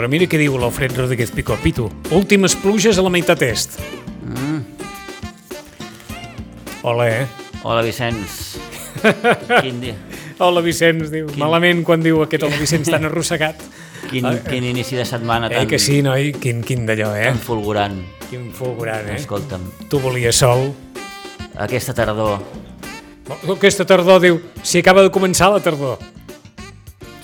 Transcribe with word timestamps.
Però 0.00 0.08
mira 0.08 0.24
què 0.24 0.38
diu 0.40 0.54
l'Alfred 0.56 0.94
Rodríguez 0.96 1.28
Picó. 1.36 1.58
Pitu, 1.60 1.84
últimes 2.16 2.54
pluges 2.56 2.96
a 2.96 3.02
la 3.04 3.10
meitat 3.12 3.42
est. 3.44 3.74
Mm. 4.24 4.62
Hola, 6.80 7.04
eh? 7.10 7.26
Hola, 7.62 7.82
Vicenç. 7.84 8.54
Quin, 9.60 9.82
dia, 9.82 9.92
Hola, 10.40 10.62
Vicenç, 10.64 11.10
diu. 11.12 11.26
Quin- 11.28 11.42
Malament 11.44 11.82
quan 11.84 12.00
diu 12.00 12.22
aquest 12.24 12.46
hola, 12.48 12.56
Vicenç 12.56 12.88
tan 12.94 13.04
arrossegat. 13.10 13.60
quin, 14.08 14.24
quin 14.48 14.64
inici 14.70 14.96
de 14.96 15.04
setmana 15.04 15.50
Eh, 15.52 15.58
tan, 15.58 15.68
que 15.68 15.76
sí, 15.78 16.00
noi? 16.00 16.32
Quin, 16.32 16.62
quin 16.64 16.86
d'allò, 16.88 17.10
eh? 17.20 17.26
tan 17.28 17.38
fulgurant. 17.44 18.00
Quin 18.30 18.48
fulgurant, 18.56 19.04
eh? 19.12 19.18
Escolta'm, 19.20 19.68
Tu 19.92 20.00
volies 20.00 20.40
sol. 20.40 20.70
aquesta 21.60 21.92
tardor... 21.92 22.40
Aquesta 23.52 23.84
tardor, 23.84 24.16
diu, 24.24 24.40
si 24.64 24.80
acaba 24.80 25.04
de 25.04 25.12
començar 25.12 25.52
la 25.52 25.60
tardor. 25.60 26.00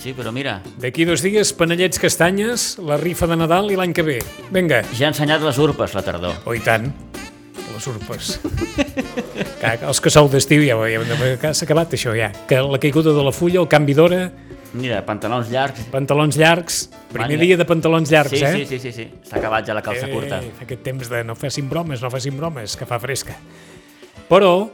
Sí, 0.07 0.13
però 0.15 0.31
mira, 0.31 0.61
D'aquí 0.79 1.03
dos 1.03 1.19
dies, 1.19 1.49
panellets 1.51 1.99
castanyes, 1.99 2.77
la 2.79 2.95
rifa 2.95 3.27
de 3.27 3.35
Nadal 3.35 3.65
i 3.73 3.75
l'any 3.75 3.91
que 3.91 4.05
ve. 4.07 4.13
Vinga. 4.55 4.77
ja 4.95 5.09
ha 5.09 5.11
ensenyat 5.11 5.41
les 5.43 5.57
urpes, 5.59 5.91
la 5.97 6.03
tardor. 6.05 6.37
Oh, 6.47 6.53
i 6.55 6.61
tant. 6.63 6.85
Les 7.73 7.87
urpes. 7.91 8.37
Clar, 9.59 9.73
els 9.83 9.99
que 9.99 10.09
sou 10.13 10.29
d'estiu 10.31 10.63
ja, 10.63 10.77
ja, 10.87 11.01
ja 11.41 11.51
s'ha 11.51 11.65
acabat 11.67 11.91
això 11.97 12.13
ja. 12.15 12.29
Que 12.47 12.61
la 12.63 12.79
caiguda 12.79 13.11
de 13.11 13.25
la 13.25 13.33
fulla, 13.35 13.59
el 13.59 13.67
canvi 13.67 13.97
d'hora, 13.97 14.21
Mira, 14.79 15.01
pantalons 15.03 15.49
llargs. 15.51 15.83
pantalons 15.91 16.37
llargs, 16.39 16.77
primer 17.11 17.27
Màniga. 17.27 17.41
dia 17.43 17.57
de 17.59 17.65
pantalons 17.67 18.09
llargs, 18.11 18.31
Sí, 18.39 18.45
eh? 18.45 18.53
sí, 18.53 18.65
sí, 18.65 18.79
sí, 18.79 18.91
sí. 18.93 19.09
S'ha 19.27 19.41
acabat 19.41 19.67
ja 19.67 19.73
la 19.75 19.81
calça 19.83 20.07
curta. 20.07 20.39
Eh, 20.39 20.53
aquest 20.63 20.83
temps 20.87 21.09
de 21.11 21.23
no 21.27 21.35
facin 21.35 21.67
bromes, 21.67 21.99
no 22.01 22.09
facin 22.09 22.37
bromes, 22.39 22.77
que 22.79 22.85
fa 22.87 22.97
fresca. 22.97 23.35
Però 24.31 24.69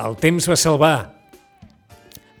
el 0.00 0.16
temps 0.16 0.48
va 0.48 0.56
salvar 0.56 0.94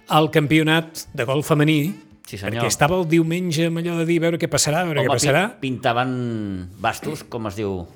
el 0.08 0.30
campionat 0.30 1.04
de 1.12 1.24
golf 1.28 1.48
femení 1.52 1.94
Sí, 2.26 2.38
senyor. 2.38 2.62
perquè 2.62 2.70
estava 2.72 2.96
el 2.98 3.06
diumenge 3.08 3.66
amb 3.68 3.78
allò 3.82 3.98
de 3.98 4.06
dir 4.08 4.16
a 4.18 4.24
veure 4.26 4.38
què 4.40 4.48
passarà, 4.48 4.80
a 4.80 4.84
veure 4.88 5.00
Home, 5.02 5.08
què 5.10 5.16
passarà. 5.18 5.42
pi- 5.60 5.68
pintaven 5.68 6.70
bastos, 6.80 7.24
com 7.28 7.46
es 7.50 7.56
diu. 7.56 7.86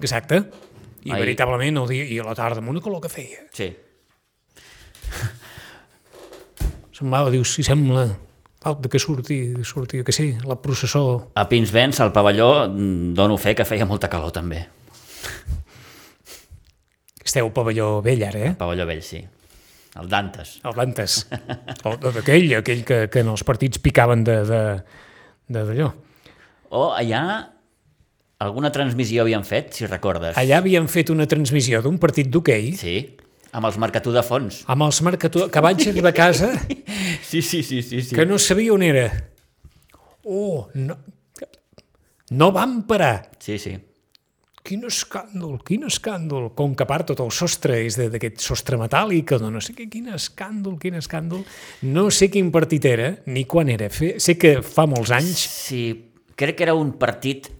Exacte. 0.00 0.44
I 1.04 1.10
Ahir. 1.12 1.20
veritablement 1.26 1.76
el 1.82 1.88
dia, 1.88 2.04
i 2.08 2.18
a 2.18 2.24
la 2.24 2.34
tarda 2.34 2.58
amb 2.62 2.70
una 2.72 2.80
calor 2.80 3.02
que 3.04 3.10
feia. 3.12 3.44
Sí. 3.52 3.68
Semblava, 6.94 7.30
dius, 7.30 7.52
si 7.56 7.62
sembla 7.66 8.06
falta 8.64 8.88
que 8.88 8.98
surti, 8.98 9.52
surti, 9.62 10.02
que 10.02 10.12
sí, 10.12 10.30
la 10.48 10.56
processó. 10.56 11.30
A 11.36 11.48
Pinsbens, 11.50 11.98
al 12.00 12.12
pavelló, 12.14 12.66
dono 12.68 13.36
fe 13.36 13.52
que 13.54 13.66
feia 13.68 13.84
molta 13.84 14.08
calor, 14.08 14.32
també. 14.32 14.62
Esteu 17.24 17.50
pavelló 17.52 17.98
vell 18.04 18.22
ara, 18.24 18.38
eh? 18.40 18.52
El 18.54 18.56
pavelló 18.56 18.86
vell, 18.88 19.02
sí. 19.04 19.20
El 20.00 20.08
Dantes. 20.10 20.56
El 20.66 20.74
Dantes. 20.74 21.20
O 21.86 21.94
d'aquell, 22.10 22.48
aquell 22.58 22.82
que, 22.86 22.96
que 23.12 23.20
en 23.22 23.28
els 23.30 23.44
partits 23.46 23.78
picaven 23.78 24.24
de 24.26 24.38
d'allò. 25.54 25.90
O 26.74 26.88
allà 26.96 27.20
alguna 28.42 28.72
transmissió 28.74 29.22
havien 29.22 29.44
fet, 29.46 29.70
si 29.76 29.86
recordes. 29.86 30.34
Allà 30.40 30.58
havien 30.58 30.88
fet 30.90 31.12
una 31.14 31.28
transmissió 31.30 31.80
d'un 31.84 31.98
partit 32.02 32.26
d'hoquei 32.32 32.72
Sí, 32.76 32.96
amb 33.54 33.68
els 33.70 33.78
marcatú 33.78 34.10
de 34.12 34.24
fons. 34.26 34.64
amb 34.66 34.82
els 34.88 34.98
marcators, 35.06 35.46
que 35.54 35.62
vaig 35.62 35.86
arribar 35.88 36.10
a 36.10 36.16
casa 36.18 36.50
Sí, 37.30 37.40
sí, 37.42 37.62
sí, 37.62 37.80
sí. 37.82 38.02
sí. 38.02 38.14
que 38.16 38.26
no 38.26 38.38
sabia 38.42 38.74
on 38.74 38.82
era. 38.82 39.06
Oh, 40.24 40.66
no, 40.74 40.96
no 42.30 42.50
van 42.52 42.82
parar. 42.88 43.30
Sí, 43.38 43.58
sí. 43.60 43.76
Quin 44.64 44.86
escàndol, 44.88 45.58
quin 45.60 45.82
escàndol. 45.84 46.46
Com 46.56 46.72
que 46.72 46.86
part 46.88 47.10
tot 47.10 47.20
el 47.20 47.28
sostre 47.36 47.82
és 47.84 47.98
d'aquest 48.00 48.40
sostre 48.40 48.78
metàl·lic, 48.80 49.34
o 49.36 49.38
de 49.42 49.50
no 49.52 49.60
sé 49.60 49.74
què, 49.76 49.90
quin 49.92 50.08
escàndol, 50.16 50.78
quin 50.80 50.96
escàndol. 50.96 51.42
No 51.84 52.06
sé 52.08 52.30
quin 52.32 52.48
partit 52.54 52.86
era, 52.88 53.10
ni 53.28 53.44
quan 53.44 53.68
era. 53.68 53.90
Fe, 53.92 54.14
sé 54.24 54.38
que 54.40 54.54
fa 54.64 54.86
molts 54.88 55.12
anys, 55.12 55.44
Sí, 55.66 55.82
crec 56.34 56.56
que 56.56 56.64
era 56.64 56.74
un 56.80 56.94
partit 56.96 57.50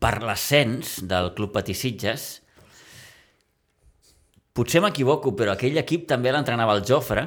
per 0.00 0.22
l'ascens 0.24 1.02
del 1.04 1.34
Club 1.36 1.52
Patí 1.58 1.76
Sitges. 1.76 2.30
Potser 4.56 4.80
m'equivoco, 4.80 5.34
però 5.36 5.52
aquell 5.52 5.76
equip 5.84 6.08
també 6.08 6.32
l'entrenava 6.32 6.74
el 6.78 6.84
Jofre 6.88 7.26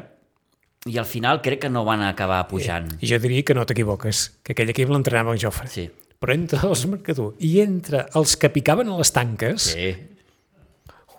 i 0.90 0.98
al 0.98 1.06
final 1.08 1.40
crec 1.46 1.62
que 1.68 1.70
no 1.72 1.86
van 1.86 2.02
acabar 2.04 2.42
pujant. 2.50 2.90
i 3.00 3.08
jo 3.08 3.22
diria 3.22 3.46
que 3.46 3.54
no 3.54 3.64
t'equivoques, 3.70 4.32
que 4.44 4.58
aquell 4.58 4.74
equip 4.74 4.90
l'entrenava 4.90 5.38
en 5.38 5.40
Jofre. 5.46 5.70
Sí, 5.70 5.86
Però 6.24 6.36
entre 6.38 6.62
els 6.70 6.86
marcadors 6.88 7.36
i 7.44 7.58
entre 7.60 8.06
els 8.16 8.38
que 8.40 8.48
picaven 8.54 8.88
a 8.88 8.98
les 9.02 9.12
tanques, 9.12 9.70
sí, 9.74 9.92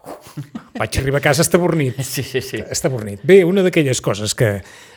vaig 0.80 0.98
arribar 0.98 1.20
a 1.20 1.24
casa 1.24 1.44
estabornit. 1.44 2.00
sí, 2.02 2.22
sí. 2.24 2.40
sí. 2.40 2.62
Estabornit. 2.70 3.20
Bé, 3.24 3.42
una 3.44 3.62
d'aquelles 3.64 4.00
coses 4.04 4.34
que... 4.36 4.50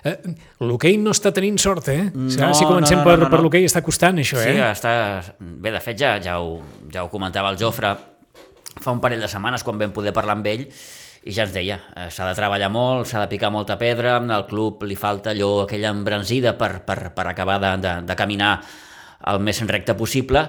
Eh, 0.07 0.15
l'hoquei 0.63 0.97
no 1.01 1.13
està 1.15 1.31
tenint 1.35 1.59
sort, 1.61 1.89
eh? 1.93 2.09
No, 2.13 2.27
No, 2.47 2.53
si 2.55 2.65
comencem 2.67 2.99
no, 2.99 3.03
no, 3.03 3.09
per, 3.09 3.17
no, 3.19 3.25
no. 3.25 3.31
per 3.33 3.41
l'hoquei 3.43 3.67
està 3.67 3.83
costant, 3.85 4.19
això, 4.23 4.39
Sí, 4.41 4.55
eh? 4.55 4.69
està... 4.71 4.93
Bé, 5.39 5.71
de 5.75 5.81
fet, 5.83 5.99
ja, 5.99 6.15
ja, 6.23 6.39
ho, 6.41 6.61
ja 6.93 7.05
ho 7.05 7.11
comentava 7.13 7.51
el 7.53 7.59
Jofre 7.61 7.95
fa 8.77 8.93
un 8.93 9.01
parell 9.01 9.23
de 9.23 9.29
setmanes 9.31 9.63
quan 9.65 9.79
vam 9.79 9.93
poder 9.95 10.13
parlar 10.13 10.35
amb 10.37 10.47
ell 10.51 10.67
i 11.27 11.33
ja 11.33 11.43
ens 11.47 11.53
deia, 11.55 11.79
eh, 11.97 12.07
s'ha 12.13 12.27
de 12.29 12.35
treballar 12.37 12.69
molt, 12.71 13.07
s'ha 13.09 13.23
de 13.23 13.29
picar 13.31 13.49
molta 13.51 13.75
pedra, 13.79 14.15
al 14.21 14.45
club 14.47 14.85
li 14.87 14.95
falta 14.95 15.33
allò, 15.33 15.63
aquella 15.65 15.89
embranzida 15.91 16.53
per, 16.59 16.85
per, 16.85 17.11
per 17.15 17.25
acabar 17.27 17.57
de, 17.59 17.71
de, 17.83 17.95
de 18.07 18.15
caminar 18.15 18.53
el 19.25 19.39
més 19.41 19.61
en 19.61 19.71
recte 19.71 19.95
possible 19.97 20.47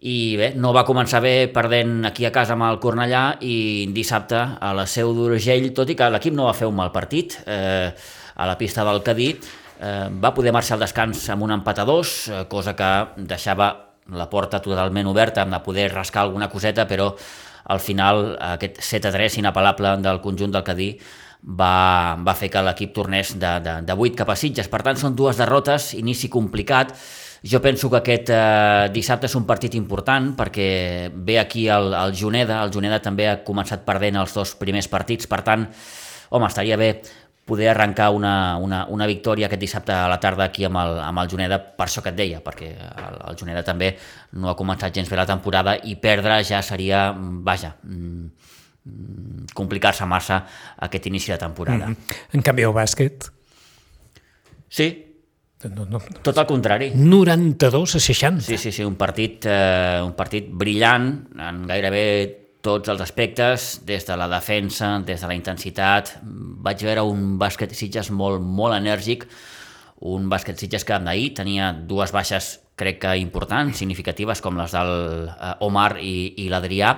i 0.00 0.36
bé, 0.40 0.54
no 0.56 0.72
va 0.72 0.86
començar 0.88 1.20
bé 1.20 1.50
perdent 1.52 2.06
aquí 2.08 2.24
a 2.24 2.32
casa 2.32 2.54
amb 2.56 2.64
el 2.70 2.78
Cornellà 2.80 3.24
i 3.44 3.88
dissabte 3.92 4.38
a 4.56 4.72
la 4.76 4.86
Seu 4.88 5.12
d'Urgell, 5.12 5.70
tot 5.76 5.92
i 5.92 5.96
que 5.96 6.08
l'equip 6.08 6.34
no 6.36 6.48
va 6.48 6.56
fer 6.56 6.68
un 6.70 6.78
mal 6.78 6.88
partit 6.94 7.36
eh, 7.44 7.92
a 8.40 8.48
la 8.48 8.56
pista 8.56 8.86
del 8.88 9.02
Cadí, 9.04 9.28
eh, 9.36 10.08
va 10.08 10.32
poder 10.32 10.54
marxar 10.56 10.78
al 10.78 10.86
descans 10.86 11.28
amb 11.34 11.44
un 11.44 11.52
empat 11.58 11.82
a 11.82 11.84
dos, 11.84 12.16
eh, 12.32 12.46
cosa 12.48 12.72
que 12.76 12.90
deixava 13.28 13.68
la 14.16 14.30
porta 14.30 14.62
totalment 14.64 15.06
oberta 15.06 15.44
de 15.44 15.60
poder 15.60 15.90
rascar 15.92 16.24
alguna 16.24 16.48
coseta, 16.48 16.88
però 16.88 17.12
al 17.70 17.80
final 17.80 18.38
aquest 18.40 18.80
7 18.80 19.10
a 19.10 19.12
3 19.14 19.36
inapel·lable 19.44 19.98
del 20.00 20.24
conjunt 20.24 20.56
del 20.56 20.64
Cadí 20.64 20.94
va, 21.44 22.16
va 22.24 22.34
fer 22.34 22.48
que 22.52 22.62
l'equip 22.64 22.94
tornés 22.96 23.34
de, 23.38 23.52
de, 23.64 23.80
de 23.84 23.96
8 23.96 24.16
cap 24.18 24.32
a 24.32 24.36
Sitges. 24.36 24.68
Per 24.68 24.80
tant, 24.84 24.98
són 24.98 25.16
dues 25.16 25.38
derrotes, 25.40 25.92
inici 26.00 26.28
complicat. 26.32 26.96
Jo 27.42 27.62
penso 27.64 27.88
que 27.88 27.96
aquest 28.02 28.30
eh, 28.34 28.90
dissabte 28.92 29.28
és 29.30 29.36
un 29.38 29.46
partit 29.48 29.74
important 29.78 30.34
perquè 30.36 31.10
ve 31.14 31.38
aquí 31.40 31.68
el, 31.72 31.94
el 31.96 32.12
Juneda, 32.16 32.60
el 32.64 32.72
Juneda 32.74 33.00
també 33.00 33.30
ha 33.30 33.38
començat 33.46 33.86
perdent 33.86 34.20
els 34.20 34.34
dos 34.36 34.52
primers 34.60 34.90
partits, 34.92 35.28
per 35.30 35.40
tant, 35.46 35.64
home, 36.30 36.46
estaria 36.46 36.76
bé 36.76 36.90
poder 37.50 37.70
arrencar 37.72 38.10
una, 38.14 38.58
una, 38.62 38.84
una 38.92 39.08
victòria 39.10 39.48
aquest 39.48 39.64
dissabte 39.64 39.96
a 39.96 40.04
la 40.12 40.20
tarda 40.22 40.44
aquí 40.46 40.68
amb 40.68 40.78
el, 40.82 41.00
amb 41.02 41.24
el 41.24 41.32
Juneda, 41.32 41.58
per 41.58 41.88
això 41.88 42.04
que 42.04 42.12
et 42.12 42.20
deia, 42.20 42.42
perquè 42.44 42.70
el, 42.76 43.18
el 43.32 43.40
Juneda 43.40 43.64
també 43.66 43.94
no 44.36 44.52
ha 44.52 44.56
començat 44.58 44.94
gens 44.94 45.10
bé 45.10 45.18
la 45.18 45.26
temporada 45.26 45.78
i 45.82 45.96
perdre 45.98 46.42
ja 46.46 46.60
seria, 46.62 47.08
vaja, 47.16 47.72
mm, 47.82 49.50
complicar-se 49.56 50.06
massa 50.06 50.44
aquest 50.86 51.08
inici 51.10 51.32
de 51.32 51.38
temporada. 51.38 51.88
Mm 51.88 51.96
-hmm. 51.96 52.24
En 52.34 52.42
canvi, 52.42 52.62
el 52.62 52.72
bàsquet, 52.72 53.30
Sí, 54.70 55.09
no, 55.68 55.84
no, 55.84 56.00
tot 56.24 56.38
el 56.40 56.46
contrari. 56.48 56.90
92 56.96 57.96
a 57.96 58.00
60. 58.00 58.46
Sí, 58.46 58.56
sí, 58.56 58.72
sí, 58.72 58.84
un 58.84 58.96
partit, 58.96 59.44
eh, 59.44 60.00
un 60.00 60.14
partit 60.16 60.48
brillant 60.48 61.10
en 61.36 61.66
gairebé 61.68 62.04
tots 62.64 62.88
els 62.92 63.00
aspectes, 63.00 63.80
des 63.88 64.04
de 64.06 64.16
la 64.16 64.28
defensa, 64.28 64.98
des 65.04 65.20
de 65.20 65.28
la 65.28 65.36
intensitat. 65.36 66.14
Vaig 66.64 66.84
veure 66.84 67.04
un 67.08 67.36
bàsquet 67.40 67.72
Sitges 67.76 68.10
molt, 68.12 68.40
molt 68.40 68.76
enèrgic, 68.76 69.26
un 70.08 70.28
bàsquet 70.32 70.56
Sitges 70.60 70.84
que 70.88 70.98
d'ahir 71.04 71.34
tenia 71.36 71.72
dues 71.72 72.12
baixes 72.12 72.58
crec 72.80 73.00
que 73.02 73.16
importants, 73.20 73.76
significatives, 73.76 74.40
com 74.40 74.56
les 74.56 74.72
del 74.72 75.28
eh, 75.28 75.54
Omar 75.66 75.98
i, 76.00 76.14
i 76.44 76.48
l'Adrià, 76.52 76.94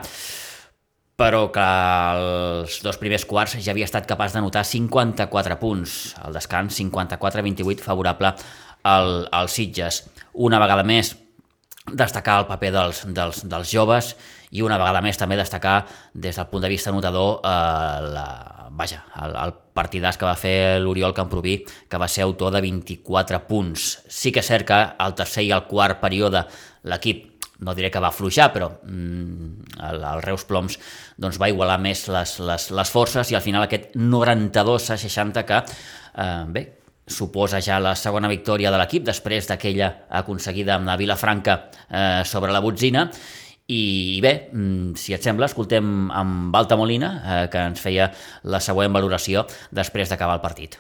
però 1.17 1.47
que 1.55 1.65
els 2.17 2.79
dos 2.83 2.99
primers 2.99 3.27
quarts 3.29 3.59
ja 3.61 3.73
havia 3.75 3.87
estat 3.87 4.09
capaç 4.09 4.35
de 4.35 4.43
notar 4.43 4.65
54 4.65 5.59
punts. 5.61 6.15
al 6.23 6.33
descans 6.33 6.79
54-28 6.81 7.81
favorable 7.81 8.35
al, 8.83 9.29
al 9.31 9.49
Sitges. 9.49 10.05
Una 10.33 10.59
vegada 10.59 10.83
més 10.83 11.15
destacar 11.93 12.41
el 12.41 12.47
paper 12.47 12.71
dels, 12.73 13.03
dels, 13.11 13.43
dels 13.49 13.71
joves 13.71 14.15
i 14.53 14.63
una 14.63 14.79
vegada 14.79 15.01
més 15.03 15.19
també 15.19 15.37
destacar 15.37 15.87
des 16.15 16.37
del 16.37 16.47
punt 16.51 16.63
de 16.63 16.71
vista 16.71 16.93
notador 16.93 17.41
eh, 17.43 18.13
la, 18.13 18.27
vaja, 18.71 19.03
el, 19.25 19.35
el 19.35 19.55
partidàs 19.75 20.19
que 20.21 20.29
va 20.29 20.37
fer 20.37 20.79
l'Oriol 20.81 21.15
Camproví, 21.17 21.57
que 21.89 22.01
va 22.01 22.09
ser 22.09 22.27
autor 22.27 22.53
de 22.53 22.61
24 22.65 23.43
punts. 23.49 24.03
Sí 24.09 24.33
que 24.33 24.43
és 24.45 24.51
cert 24.53 24.69
que 24.69 24.79
al 24.79 25.17
tercer 25.19 25.47
i 25.49 25.53
al 25.53 25.67
quart 25.69 26.01
període 26.03 26.45
l'equip 26.89 27.32
no 27.63 27.75
diré 27.79 27.91
que 27.91 28.03
va 28.03 28.11
afluixar, 28.13 28.51
però 28.55 28.69
mm, 28.83 29.73
el, 29.89 30.05
el 30.13 30.23
Reus 30.25 30.45
Ploms 30.49 30.79
doncs, 31.17 31.41
va 31.41 31.51
igualar 31.53 31.79
més 31.83 32.07
les, 32.13 32.37
les, 32.43 32.69
les 32.75 32.93
forces 32.93 33.33
i 33.33 33.39
al 33.39 33.45
final 33.45 33.67
aquest 33.67 33.97
92 33.97 34.91
a 34.95 34.99
60 35.01 35.45
que, 35.49 35.61
eh, 35.63 36.31
bé, 36.53 36.65
suposa 37.13 37.61
ja 37.63 37.81
la 37.83 37.95
segona 37.99 38.31
victòria 38.31 38.71
de 38.71 38.79
l'equip 38.81 39.07
després 39.07 39.49
d'aquella 39.51 39.93
aconseguida 40.23 40.77
amb 40.77 40.91
la 40.91 40.99
Vilafranca 41.01 41.59
eh, 41.89 42.23
sobre 42.29 42.55
la 42.55 42.63
Botzina 42.63 43.09
i 43.73 44.21
bé, 44.23 44.33
mm, 44.53 44.95
si 44.99 45.15
et 45.15 45.23
sembla, 45.25 45.49
escoltem 45.49 46.11
amb 46.11 46.51
Balta 46.53 46.77
Molina, 46.77 47.13
eh, 47.25 47.45
que 47.49 47.67
ens 47.71 47.81
feia 47.81 48.11
la 48.45 48.61
següent 48.61 48.93
valoració 48.93 49.47
després 49.71 50.11
d'acabar 50.11 50.41
el 50.41 50.45
partit. 50.45 50.79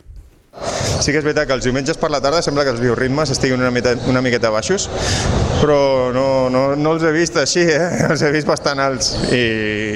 Sí 1.03 1.11
que 1.11 1.19
és 1.19 1.25
veritat 1.27 1.49
que 1.49 1.57
els 1.57 1.65
diumenges 1.67 1.99
per 1.99 2.13
la 2.15 2.21
tarda 2.23 2.43
sembla 2.45 2.63
que 2.63 2.71
els 2.71 2.81
bioritmes 2.83 3.33
estiguin 3.35 3.59
una, 3.59 3.73
mica, 3.75 3.97
una 4.07 4.21
miqueta 4.23 4.53
baixos, 4.55 4.85
però 5.59 6.13
no, 6.15 6.27
no, 6.53 6.63
no 6.79 6.93
els 6.95 7.03
he 7.03 7.11
vist 7.15 7.39
així, 7.41 7.65
eh? 7.67 7.89
els 8.13 8.23
he 8.23 8.31
vist 8.35 8.47
bastant 8.47 8.79
alts 8.83 9.17
i, 9.33 9.43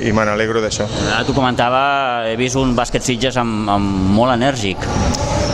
i 0.09 0.15
me 0.17 0.25
n'alegro 0.27 0.63
d'això. 0.65 0.89
Ara 1.13 1.23
t'ho 1.29 1.37
comentava, 1.37 1.83
he 2.27 2.35
vist 2.41 2.59
un 2.59 2.75
bàsquet 2.75 3.07
Sitges 3.07 3.39
amb, 3.39 3.69
amb 3.71 4.11
molt 4.17 4.35
enèrgic. 4.35 4.83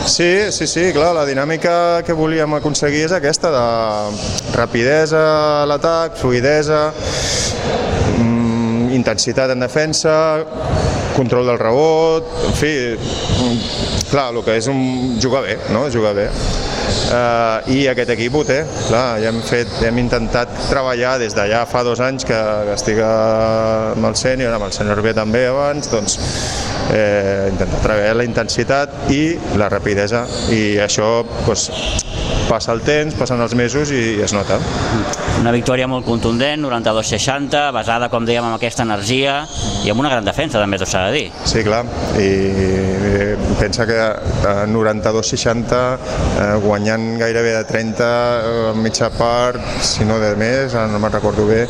Sí, 0.09 0.49
sí, 0.51 0.65
sí, 0.67 0.87
clar, 0.95 1.13
la 1.15 1.27
dinàmica 1.29 1.75
que 2.03 2.15
volíem 2.17 2.57
aconseguir 2.57 3.05
és 3.05 3.13
aquesta, 3.15 3.53
de 3.53 4.57
rapidesa 4.57 5.21
a 5.61 5.67
l'atac, 5.69 6.17
fluidesa, 6.19 6.87
mm, 8.17 8.89
intensitat 8.97 9.53
en 9.53 9.63
defensa, 9.63 10.15
control 11.13 11.53
del 11.53 11.61
rebot, 11.61 12.33
en 12.49 12.57
fi, 12.57 12.73
clar, 14.13 14.29
el 14.29 14.43
que 14.45 14.57
és 14.59 14.69
un 14.69 15.17
jugar 15.21 15.43
bé, 15.47 15.57
no? 15.73 15.87
jugar 15.91 16.13
bé. 16.17 16.29
Uh, 17.13 17.71
I 17.73 17.79
aquest 17.91 18.11
equip 18.13 18.35
ho 18.37 18.43
té, 18.45 18.59
clar, 18.87 19.17
ja 19.21 19.31
hem, 19.31 19.39
fet, 19.45 19.71
hem 19.87 19.97
intentat 20.01 20.51
treballar 20.69 21.15
des 21.21 21.35
d'allà 21.37 21.63
fa 21.69 21.83
dos 21.85 22.01
anys 22.03 22.25
que, 22.29 22.37
que 22.67 22.75
estic 22.77 23.01
amb 23.05 24.09
el 24.09 24.17
sènior, 24.19 24.53
amb 24.53 24.67
el 24.69 24.75
senyor 24.75 25.01
B 25.05 25.15
també 25.17 25.45
abans, 25.49 25.89
doncs 25.91 26.17
eh, 26.93 27.49
intentar 27.51 27.81
treballar 27.83 28.15
la 28.19 28.27
intensitat 28.27 29.11
i 29.13 29.23
la 29.59 29.69
rapidesa 29.73 30.25
i 30.53 30.63
això 30.83 31.09
doncs, 31.47 31.69
passa 32.49 32.73
el 32.75 32.83
temps, 32.85 33.15
passen 33.17 33.41
els 33.41 33.55
mesos 33.57 33.91
i 33.93 34.19
es 34.23 34.33
nota. 34.35 34.59
Una 35.39 35.51
victòria 35.55 35.87
molt 35.89 36.05
contundent, 36.05 36.61
92-60, 36.63 37.63
basada, 37.75 38.09
com 38.13 38.27
dèiem, 38.27 38.45
en 38.45 38.57
aquesta 38.57 38.85
energia 38.85 39.41
i 39.83 39.91
amb 39.91 40.03
una 40.03 40.11
gran 40.11 40.27
defensa, 40.27 40.61
també 40.61 40.77
t'ho 40.79 40.87
s'ha 40.87 41.07
de 41.09 41.15
dir. 41.17 41.25
Sí, 41.49 41.63
clar, 41.65 41.83
i 42.21 42.29
pensa 43.63 43.85
que 43.87 43.95
a 43.95 44.65
92-60, 44.67 45.97
eh, 46.37 46.59
guanyant 46.59 47.05
gairebé 47.21 47.53
de 47.55 47.63
30 47.63 48.03
eh, 48.03 48.71
en 48.73 48.81
mitja 48.83 49.07
part, 49.15 49.61
si 49.79 50.03
no 50.03 50.17
de 50.19 50.33
més, 50.35 50.75
no 50.75 50.99
me'n 50.99 51.13
recordo 51.13 51.45
bé, 51.47 51.61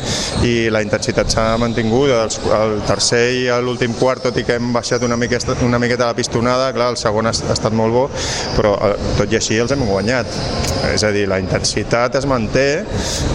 i 0.42 0.66
la 0.74 0.82
intensitat 0.82 1.30
s'ha 1.30 1.44
mantingut, 1.62 2.10
el 2.10 2.74
tercer 2.88 3.22
i 3.36 3.44
l'últim 3.62 3.94
quart, 4.00 4.24
tot 4.26 4.40
i 4.40 4.42
que 4.48 4.58
hem 4.58 4.72
baixat 4.74 5.06
una 5.06 5.18
miqueta, 5.20 5.54
una 5.62 5.78
miqueta 5.78 6.10
la 6.10 6.18
pistonada, 6.18 6.72
clar, 6.74 6.90
el 6.96 6.98
segon 6.98 7.30
ha, 7.30 7.34
ha 7.34 7.54
estat 7.54 7.78
molt 7.78 7.94
bo, 7.94 8.08
però 8.56 8.74
eh, 8.88 8.92
tot 9.20 9.30
i 9.30 9.38
així 9.38 9.62
els 9.62 9.76
hem 9.76 9.86
guanyat. 9.86 10.34
És 10.90 11.06
a 11.06 11.14
dir, 11.14 11.28
la 11.30 11.38
intensitat 11.40 12.18
es 12.18 12.26
manté 12.26 12.66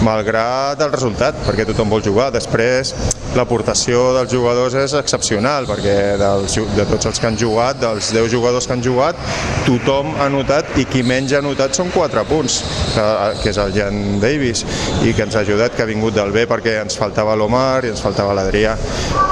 malgrat 0.04 0.84
el 0.84 0.92
resultat, 0.92 1.40
perquè 1.48 1.64
tothom 1.70 1.96
vol 1.96 2.04
jugar. 2.04 2.30
Després, 2.36 2.94
l'aportació 3.38 4.10
dels 4.16 4.32
jugadors 4.32 4.76
és 4.80 4.94
excepcional, 4.98 5.68
perquè 5.70 5.96
dels, 6.20 6.56
de 6.76 6.86
tots 6.90 7.10
els 7.10 7.20
que 7.22 7.28
han 7.30 7.38
jugat, 7.40 7.80
dels 7.82 8.12
10 8.16 8.30
jugadors 8.32 8.68
que 8.68 8.76
han 8.76 8.84
jugat, 8.84 9.20
tothom 9.68 10.16
ha 10.20 10.30
notat 10.32 10.78
i 10.82 10.86
qui 10.90 11.04
menys 11.06 11.36
ha 11.38 11.44
notat 11.46 11.78
són 11.78 11.92
4 11.94 12.26
punts, 12.30 12.60
que, 12.96 13.06
que 13.44 13.54
és 13.54 13.62
el 13.62 13.76
Jan 13.76 14.20
Davis, 14.24 14.66
i 15.06 15.14
que 15.14 15.26
ens 15.28 15.38
ha 15.38 15.44
ajudat, 15.46 15.76
que 15.76 15.86
ha 15.86 15.90
vingut 15.90 16.18
del 16.18 16.34
bé 16.36 16.46
perquè 16.50 16.80
ens 16.84 16.98
faltava 17.00 17.38
l'Omar 17.40 17.86
i 17.86 17.94
ens 17.94 18.04
faltava 18.04 18.36
l'Adrià. 18.38 18.76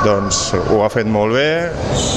Doncs 0.06 0.44
ho 0.60 0.82
ha 0.86 0.92
fet 0.94 1.10
molt 1.10 1.38
bé, 1.38 1.50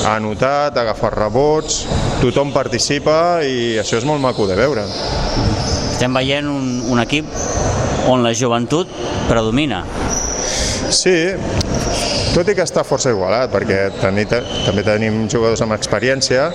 ha 0.09 0.19
notat, 0.23 0.77
ha 0.77 0.85
agafat 0.85 1.17
rebots, 1.17 1.85
tothom 2.21 2.53
participa 2.57 3.41
i 3.47 3.79
això 3.81 4.01
és 4.01 4.09
molt 4.09 4.23
maco 4.23 4.49
de 4.51 4.59
veure. 4.59 4.85
Estem 5.91 6.17
veient 6.17 6.49
un, 6.49 6.69
un 6.93 7.03
equip 7.03 7.29
on 8.09 8.25
la 8.25 8.33
joventut 8.37 8.89
predomina. 9.29 9.85
Sí, 10.91 11.35
tot 12.35 12.49
i 12.51 12.55
que 12.55 12.63
està 12.63 12.85
força 12.87 13.11
igualat, 13.11 13.51
perquè 13.51 13.79
teni, 13.99 14.25
també 14.29 14.85
tenim 14.87 15.25
jugadors 15.31 15.63
amb 15.65 15.75
experiència 15.75 16.47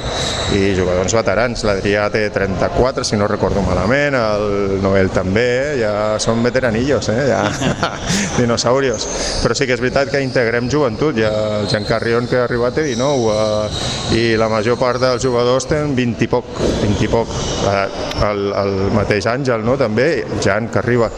i 0.55 0.71
jugadors 0.77 1.15
veterans. 1.17 1.65
L'Adrià 1.67 2.05
té 2.13 2.23
34, 2.33 3.03
si 3.07 3.19
no 3.19 3.27
recordo 3.27 3.63
malament, 3.65 4.15
el 4.15 4.79
Noel 4.83 5.11
també, 5.15 5.75
ja 5.81 5.93
són 6.23 6.43
veteranillos, 6.45 7.09
eh? 7.11 7.25
ja 7.27 7.43
dinosaurios. 8.39 9.07
Però 9.43 9.57
sí 9.57 9.67
que 9.67 9.75
és 9.75 9.83
veritat 9.83 10.11
que 10.13 10.23
integrem 10.23 10.69
joventut, 10.71 11.19
ja 11.19 11.33
el 11.59 11.69
Jean 11.71 11.87
Carrion 11.87 12.29
que 12.31 12.39
ha 12.39 12.45
arribat 12.47 12.79
té 12.79 12.85
19 12.87 13.35
eh, 13.35 14.15
i 14.15 14.23
la 14.39 14.49
major 14.51 14.79
part 14.79 15.03
dels 15.03 15.23
jugadors 15.23 15.67
tenen 15.69 15.95
20 15.97 16.23
i 16.25 16.31
poc, 16.31 16.55
20 16.85 17.03
i 17.03 17.11
poc. 17.11 17.35
Eh, 17.71 17.85
el, 18.29 18.45
el 18.55 18.73
mateix 18.95 19.27
Àngel, 19.29 19.65
no? 19.65 19.75
també, 19.79 20.07
Jan 20.43 20.69
que 20.71 20.79
arriba. 20.81 21.11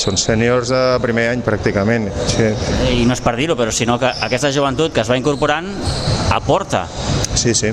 Són 0.00 0.16
sèniors 0.20 0.70
de 0.72 0.82
primer 1.02 1.28
any 1.34 1.44
pràcticament. 1.44 2.08
Sí. 2.30 2.48
I 2.94 3.04
no 3.08 3.16
és 3.16 3.22
per 3.24 3.36
dir-ho, 3.38 3.56
però 3.58 3.72
sinó 3.90 3.98
que 3.98 4.06
aquesta 4.06 4.52
joventut 4.52 4.92
que 4.94 5.00
es 5.02 5.08
va 5.10 5.16
incorporant 5.18 5.66
aporta. 6.30 6.86
Sí, 7.34 7.54
sí. 7.54 7.72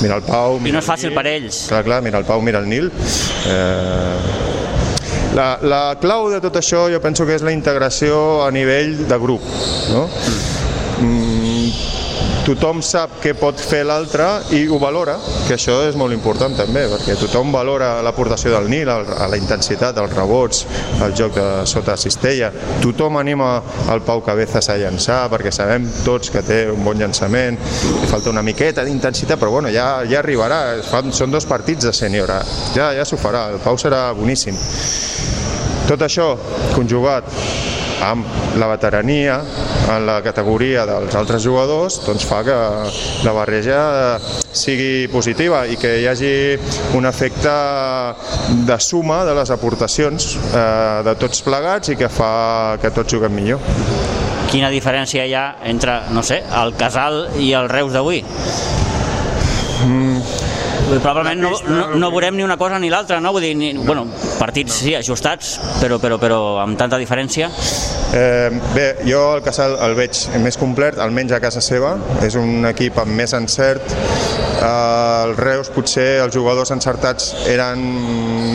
Mira 0.00 0.16
el 0.16 0.22
Pau... 0.24 0.56
I 0.64 0.72
no 0.72 0.80
és 0.80 0.88
fàcil 0.88 1.12
per 1.12 1.26
ells. 1.28 1.66
Clar, 1.68 1.82
clar, 1.84 2.00
mira 2.04 2.16
el 2.22 2.24
Pau, 2.24 2.40
mira 2.40 2.62
el 2.62 2.68
Nil. 2.70 2.88
Eh, 3.50 4.16
la, 5.36 5.48
la 5.60 5.82
clau 6.00 6.30
de 6.32 6.40
tot 6.40 6.56
això 6.56 6.86
jo 6.92 7.02
penso 7.04 7.28
que 7.28 7.36
és 7.36 7.44
la 7.44 7.52
integració 7.52 8.46
a 8.46 8.50
nivell 8.54 9.02
de 9.08 9.20
grup. 9.20 9.44
No? 9.92 10.06
Mm 11.04 11.35
tothom 12.46 12.78
sap 12.84 13.16
què 13.18 13.32
pot 13.34 13.58
fer 13.58 13.80
l'altre 13.88 14.26
i 14.54 14.60
ho 14.70 14.76
valora, 14.78 15.16
que 15.48 15.56
això 15.56 15.80
és 15.88 15.96
molt 15.98 16.14
important 16.14 16.54
també, 16.54 16.84
perquè 16.92 17.16
tothom 17.18 17.50
valora 17.50 17.88
l'aportació 18.06 18.52
del 18.52 18.68
Nil, 18.70 18.90
a 18.90 19.26
la 19.26 19.38
intensitat, 19.40 19.98
els 19.98 20.14
rebots, 20.14 20.62
el 21.02 21.16
joc 21.18 21.34
de 21.34 21.46
sota 21.66 21.96
cistella. 21.98 22.52
Tothom 22.84 23.18
anima 23.18 23.50
el 23.90 24.04
Pau 24.06 24.22
Cabezas 24.22 24.70
a 24.70 24.78
llançar, 24.78 25.24
perquè 25.32 25.50
sabem 25.50 25.88
tots 26.06 26.30
que 26.30 26.44
té 26.46 26.62
un 26.70 26.86
bon 26.86 27.02
llançament, 27.02 27.58
li 27.58 28.10
falta 28.12 28.30
una 28.30 28.46
miqueta 28.46 28.86
d'intensitat, 28.86 29.40
però 29.42 29.50
bueno, 29.58 29.72
ja, 29.74 30.04
ja 30.06 30.22
arribarà, 30.22 30.60
són 30.86 31.34
dos 31.34 31.50
partits 31.50 31.90
de 31.90 31.94
sènior, 31.96 32.30
ja, 32.78 32.92
ja 32.94 33.08
s'ho 33.08 33.18
farà, 33.18 33.48
el 33.56 33.62
Pau 33.64 33.78
serà 33.80 34.06
boníssim. 34.14 34.54
Tot 35.86 36.02
això 36.02 36.32
conjugat 36.74 37.26
amb 38.10 38.58
la 38.60 38.68
veterania 38.70 39.40
en 39.92 40.06
la 40.06 40.20
categoria 40.24 40.84
dels 40.88 41.14
altres 41.18 41.44
jugadors 41.44 42.00
doncs 42.06 42.26
fa 42.26 42.42
que 42.46 42.56
la 43.26 43.34
barreja 43.36 43.78
sigui 44.56 45.06
positiva 45.12 45.64
i 45.68 45.78
que 45.80 45.96
hi 46.00 46.06
hagi 46.10 46.32
un 46.98 47.06
efecte 47.06 47.54
de 48.66 48.78
suma 48.80 49.22
de 49.28 49.36
les 49.36 49.52
aportacions 49.54 50.34
eh, 50.36 51.02
de 51.06 51.16
tots 51.20 51.42
plegats 51.46 51.92
i 51.92 51.98
que 52.00 52.10
fa 52.12 52.76
que 52.82 52.92
tots 52.94 53.12
juguem 53.12 53.34
millor. 53.36 53.60
Quina 54.50 54.70
diferència 54.70 55.26
hi 55.26 55.34
ha 55.34 55.46
entre, 55.66 56.00
no 56.14 56.22
sé, 56.22 56.40
el 56.62 56.76
Casal 56.78 57.26
i 57.42 57.52
el 57.58 57.68
Reus 57.68 57.92
d'avui? 57.96 58.22
Probablement 60.86 61.40
no, 61.42 61.50
no, 61.66 61.86
no 61.98 62.10
veurem 62.14 62.36
ni 62.38 62.44
una 62.46 62.56
cosa 62.56 62.78
ni 62.78 62.90
l'altra, 62.92 63.18
no? 63.20 63.32
Vull 63.34 63.42
dir, 63.42 63.54
ni, 63.58 63.72
bueno, 63.74 64.04
partits 64.38 64.80
sí, 64.84 64.94
ajustats, 64.94 65.56
però, 65.80 65.98
però, 66.02 66.18
però 66.22 66.38
amb 66.62 66.78
tanta 66.78 67.00
diferència. 67.02 67.50
Eh, 68.14 68.50
bé, 68.74 68.86
jo 69.08 69.22
el 69.34 69.42
Casal 69.42 69.74
el 69.82 69.96
veig 69.98 70.20
més 70.44 70.58
complet, 70.60 71.00
almenys 71.02 71.34
a 71.34 71.42
casa 71.42 71.62
seva, 71.64 71.96
és 72.22 72.38
un 72.38 72.68
equip 72.70 73.00
amb 73.02 73.18
més 73.18 73.34
encert, 73.34 73.96
eh, 73.96 75.24
el 75.26 75.34
Reus 75.40 75.72
potser 75.74 76.20
els 76.22 76.34
jugadors 76.36 76.70
encertats 76.70 77.32
eren 77.50 77.82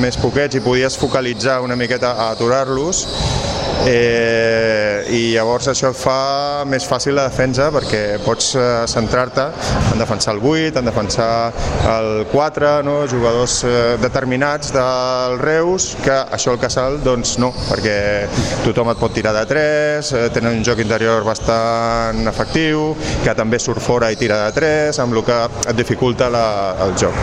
més 0.01 0.15
poquets 0.21 0.55
i 0.55 0.63
podies 0.63 0.95
focalitzar 0.97 1.59
una 1.65 1.75
miqueta 1.75 2.15
a 2.15 2.31
aturar-los, 2.31 3.03
eh, 3.87 5.05
i 5.11 5.21
llavors 5.33 5.67
això 5.71 5.91
fa 5.95 6.63
més 6.69 6.85
fàcil 6.87 7.15
la 7.17 7.27
defensa 7.29 7.69
perquè 7.73 8.19
pots 8.25 8.53
eh, 8.55 8.65
centrar-te 8.89 9.47
en 9.91 9.99
defensar 10.01 10.35
el 10.35 10.41
8, 10.43 10.79
en 10.79 10.87
defensar 10.87 11.31
el 11.91 12.11
4, 12.31 12.73
no? 12.87 12.97
jugadors 13.11 13.61
eh, 13.65 13.97
determinats 14.01 14.71
del 14.75 15.39
Reus, 15.41 15.91
que 16.03 16.15
això 16.37 16.55
el 16.55 16.61
Casal 16.61 16.99
doncs 17.03 17.37
no, 17.41 17.51
perquè 17.69 17.97
tothom 18.65 18.93
et 18.93 19.01
pot 19.01 19.13
tirar 19.15 19.33
de 19.37 19.45
3, 19.49 20.13
eh, 20.13 20.27
tenen 20.35 20.59
un 20.59 20.65
joc 20.67 20.83
interior 20.83 21.25
bastant 21.27 22.27
efectiu, 22.31 22.91
que 23.25 23.35
també 23.37 23.59
surt 23.59 23.83
fora 23.83 24.11
i 24.11 24.19
tira 24.19 24.43
de 24.45 24.53
3, 24.59 25.01
amb 25.03 25.17
el 25.17 25.25
que 25.27 25.41
et 25.71 25.75
dificulta 25.77 26.29
la, 26.31 26.45
el 26.85 26.95
joc. 26.99 27.17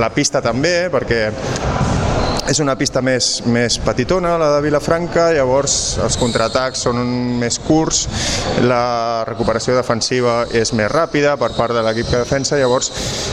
La 0.00 0.12
pista 0.14 0.42
també, 0.44 0.76
perquè 0.92 1.26
és 2.50 2.60
una 2.60 2.74
pista 2.76 3.00
més, 3.00 3.38
més 3.48 3.78
petitona, 3.80 4.34
la 4.40 4.50
de 4.54 4.60
Vilafranca, 4.66 5.30
llavors 5.32 5.96
els 6.04 6.18
contraatacs 6.20 6.84
són 6.86 7.00
més 7.40 7.56
curts, 7.64 8.02
la 8.68 9.24
recuperació 9.28 9.76
defensiva 9.78 10.42
és 10.52 10.74
més 10.76 10.90
ràpida 10.92 11.38
per 11.40 11.52
part 11.56 11.72
de 11.76 11.84
l'equip 11.84 12.10
que 12.10 12.20
defensa, 12.20 12.58
llavors 12.60 12.90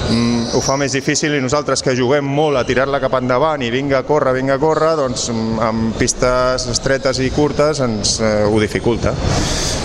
mm, 0.07 0.53
ho 0.55 0.61
fa 0.63 0.77
més 0.79 0.95
difícil 0.95 1.35
i 1.35 1.41
nosaltres 1.43 1.83
que 1.83 1.95
juguem 1.97 2.27
molt 2.27 2.59
a 2.59 2.63
tirar-la 2.67 3.01
cap 3.03 3.17
endavant 3.19 3.63
i 3.65 3.71
vinga 3.73 3.99
a 3.99 4.07
córrer, 4.07 4.35
vinga 4.37 4.55
a 4.55 4.63
córrer, 4.63 4.93
doncs 5.01 5.27
mm, 5.33 5.59
amb 5.67 5.99
pistes 5.99 6.69
estretes 6.71 7.19
i 7.19 7.29
curtes 7.35 7.83
ens 7.83 8.19
eh, 8.23 8.31
ho 8.47 8.63
dificulta. 8.63 9.15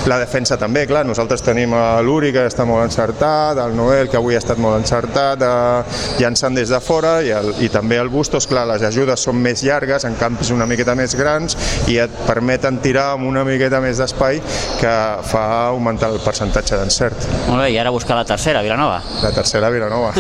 La 0.07 0.21
defensa 0.23 0.55
també, 0.55 0.85
clar, 0.87 1.03
nosaltres 1.03 1.43
tenim 1.43 1.73
a 1.75 1.99
l'Uri 2.07 2.31
que 2.31 2.45
està 2.47 2.63
molt 2.69 2.85
encertat, 2.85 3.59
el 3.59 3.75
Noel 3.75 4.07
que 4.07 4.21
avui 4.21 4.39
ha 4.39 4.43
estat 4.43 4.61
molt 4.63 4.79
encertat, 4.79 5.43
eh, 5.43 6.01
llançant 6.23 6.55
des 6.55 6.71
de 6.71 6.79
fora 6.79 7.19
i, 7.27 7.35
el, 7.35 7.51
i 7.67 7.73
també 7.75 7.99
el 7.99 8.13
Bustos, 8.13 8.47
clar, 8.47 8.69
les 8.71 8.87
ajudes 8.87 9.16
pilotes 9.17 9.25
són 9.25 9.41
més 9.41 9.63
llargues, 9.65 10.05
en 10.05 10.17
campis 10.17 10.51
una 10.53 10.67
miqueta 10.67 10.95
més 10.95 11.15
grans 11.17 11.57
i 11.89 11.99
et 11.99 12.11
permeten 12.27 12.81
tirar 12.83 13.15
amb 13.15 13.27
una 13.27 13.45
miqueta 13.45 13.81
més 13.81 13.99
d'espai 13.99 14.41
que 14.81 14.95
fa 15.25 15.45
augmentar 15.71 16.11
el 16.13 16.21
percentatge 16.21 16.77
d'encert. 16.77 17.27
Molt 17.49 17.63
bé, 17.63 17.71
i 17.73 17.79
ara 17.79 17.91
buscar 17.91 18.17
la 18.17 18.25
tercera, 18.25 18.63
Vilanova. 18.63 19.03
La 19.23 19.33
tercera, 19.33 19.71
Vilanova. 19.71 20.13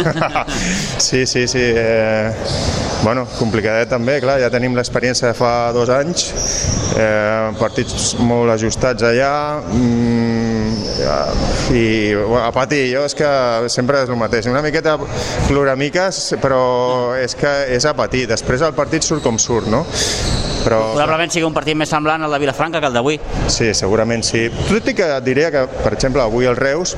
sí, 0.98 1.26
sí, 1.26 1.46
sí. 1.46 1.62
Eh, 1.62 2.32
bueno, 3.02 3.26
complicadet 3.38 3.90
també, 3.90 4.20
clar, 4.20 4.38
ja 4.40 4.50
tenim 4.50 4.74
l'experiència 4.76 5.28
de 5.30 5.36
fa 5.36 5.72
dos 5.76 5.90
anys, 5.92 6.30
eh, 6.96 7.52
partits 7.60 8.14
molt 8.20 8.54
ajustats 8.56 9.04
allà, 9.06 9.60
mm, 9.72 10.66
i 11.74 12.14
a 12.38 12.50
pati, 12.54 12.80
jo 12.92 13.02
és 13.06 13.14
que 13.16 13.28
sempre 13.72 14.02
és 14.04 14.10
el 14.12 14.18
mateix, 14.20 14.46
una 14.50 14.62
miqueta 14.64 14.96
ploramiques, 15.48 16.36
però 16.42 16.60
és 17.18 17.34
que 17.38 17.52
és 17.74 17.86
a 17.88 17.94
patir, 17.96 18.26
després 18.30 18.62
el 18.62 18.74
partit 18.76 19.06
surt 19.06 19.24
com 19.24 19.38
surt, 19.40 19.70
no? 19.72 19.84
Però... 20.66 20.80
Probablement 20.96 21.30
sigui 21.30 21.46
un 21.46 21.54
partit 21.54 21.78
més 21.78 21.90
semblant 21.90 22.22
al 22.26 22.32
de 22.34 22.40
Vilafranca 22.42 22.80
que 22.82 22.90
el 22.90 22.96
d'avui. 22.96 23.20
Sí, 23.52 23.70
segurament 23.74 24.24
sí. 24.26 24.48
Tot 24.66 24.90
i 24.90 24.96
que 24.98 25.10
et 25.18 25.26
diria 25.26 25.52
que, 25.54 25.66
per 25.82 25.92
exemple, 25.94 26.22
avui 26.22 26.48
el 26.50 26.58
Reus, 26.58 26.96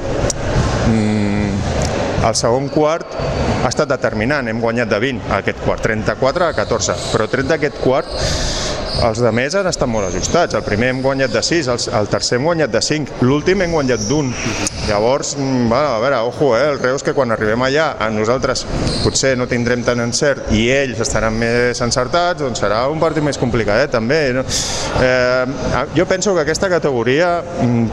mmm, 0.89 1.51
el 2.29 2.37
segon 2.39 2.71
quart 2.73 3.13
ha 3.59 3.69
estat 3.69 3.91
determinant, 3.91 4.49
hem 4.49 4.61
guanyat 4.63 4.91
de 4.91 5.01
20 5.03 5.35
aquest 5.41 5.61
quart, 5.65 5.85
34 5.85 6.49
a 6.49 6.55
14, 6.57 6.97
però 7.13 7.29
tret 7.31 7.49
d'aquest 7.51 7.81
quart 7.83 8.11
els 9.05 9.21
de 9.23 9.31
més 9.35 9.55
han 9.55 9.69
estat 9.71 9.88
molt 9.90 10.09
ajustats. 10.09 10.57
El 10.59 10.64
primer 10.67 10.90
hem 10.93 11.02
guanyat 11.05 11.33
de 11.33 11.43
6, 11.45 11.69
el, 11.73 11.83
el 12.00 12.11
tercer 12.11 12.38
hem 12.38 12.47
guanyat 12.49 12.73
de 12.73 12.83
5, 12.83 13.21
l'últim 13.26 13.62
hem 13.62 13.75
guanyat 13.76 14.07
d'un. 14.09 14.33
Llavors, 14.88 15.35
bueno, 15.37 15.76
a 15.76 15.99
veure, 16.00 16.21
ojo, 16.26 16.50
eh, 16.57 16.64
el 16.73 16.78
Reus 16.81 17.05
que 17.05 17.12
quan 17.14 17.33
arribem 17.35 17.62
allà 17.67 17.90
a 18.00 18.09
nosaltres 18.11 18.64
potser 19.05 19.35
no 19.37 19.47
tindrem 19.50 19.85
tant 19.85 20.00
encert 20.00 20.49
i 20.57 20.64
ells 20.73 21.02
estaran 21.05 21.37
més 21.38 21.83
encertats, 21.85 22.40
doncs 22.43 22.62
serà 22.64 22.81
un 22.90 23.00
partit 23.02 23.25
més 23.25 23.38
complicat, 23.38 23.85
eh, 23.85 23.93
també. 23.93 24.21
No? 24.35 24.45
Eh, 25.05 25.85
jo 25.95 26.09
penso 26.09 26.35
que 26.35 26.47
aquesta 26.47 26.71
categoria 26.73 27.43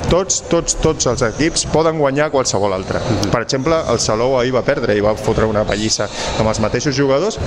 tots, 0.10 0.42
tots, 0.50 0.80
tots 0.82 1.12
els 1.12 1.26
equips 1.30 1.68
poden 1.74 2.00
guanyar 2.00 2.32
qualsevol 2.34 2.74
altre. 2.78 3.04
Per 3.32 3.44
exemple, 3.44 3.82
el 3.92 4.00
Salou 4.00 4.40
ahir 4.40 4.56
va 4.56 4.66
perdre 4.66 4.96
i 4.96 5.04
va 5.04 5.16
fotre 5.20 5.50
una 5.50 5.66
pallissa 5.68 6.08
amb 6.40 6.50
els 6.50 6.64
mateixos 6.64 6.96
jugadors, 6.96 7.40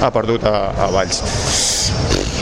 ha 0.00 0.12
perdut 0.14 0.46
a, 0.46 0.56
a 0.86 0.92
Valls 0.94 1.81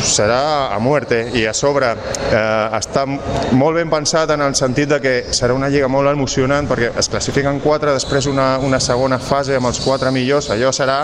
serà 0.05 0.71
a 0.73 0.79
muerte 0.79 1.21
i 1.35 1.47
a 1.47 1.55
sobre. 1.55 1.93
Eh, 2.31 2.79
està 2.79 3.05
molt 3.07 3.77
ben 3.77 3.91
pensat 3.93 4.31
en 4.35 4.45
el 4.47 4.55
sentit 4.59 4.89
de 4.95 5.01
que 5.03 5.15
serà 5.37 5.57
una 5.57 5.69
lliga 5.73 5.89
molt 5.89 6.11
emocionant 6.11 6.69
perquè 6.71 6.93
es 6.99 7.11
classifiquen 7.13 7.61
quatre, 7.65 7.95
després 7.97 8.29
una, 8.31 8.53
una 8.59 8.81
segona 8.81 9.19
fase 9.19 9.57
amb 9.57 9.71
els 9.71 9.81
quatre 9.85 10.13
millors, 10.15 10.51
allò 10.55 10.73
serà 10.73 11.03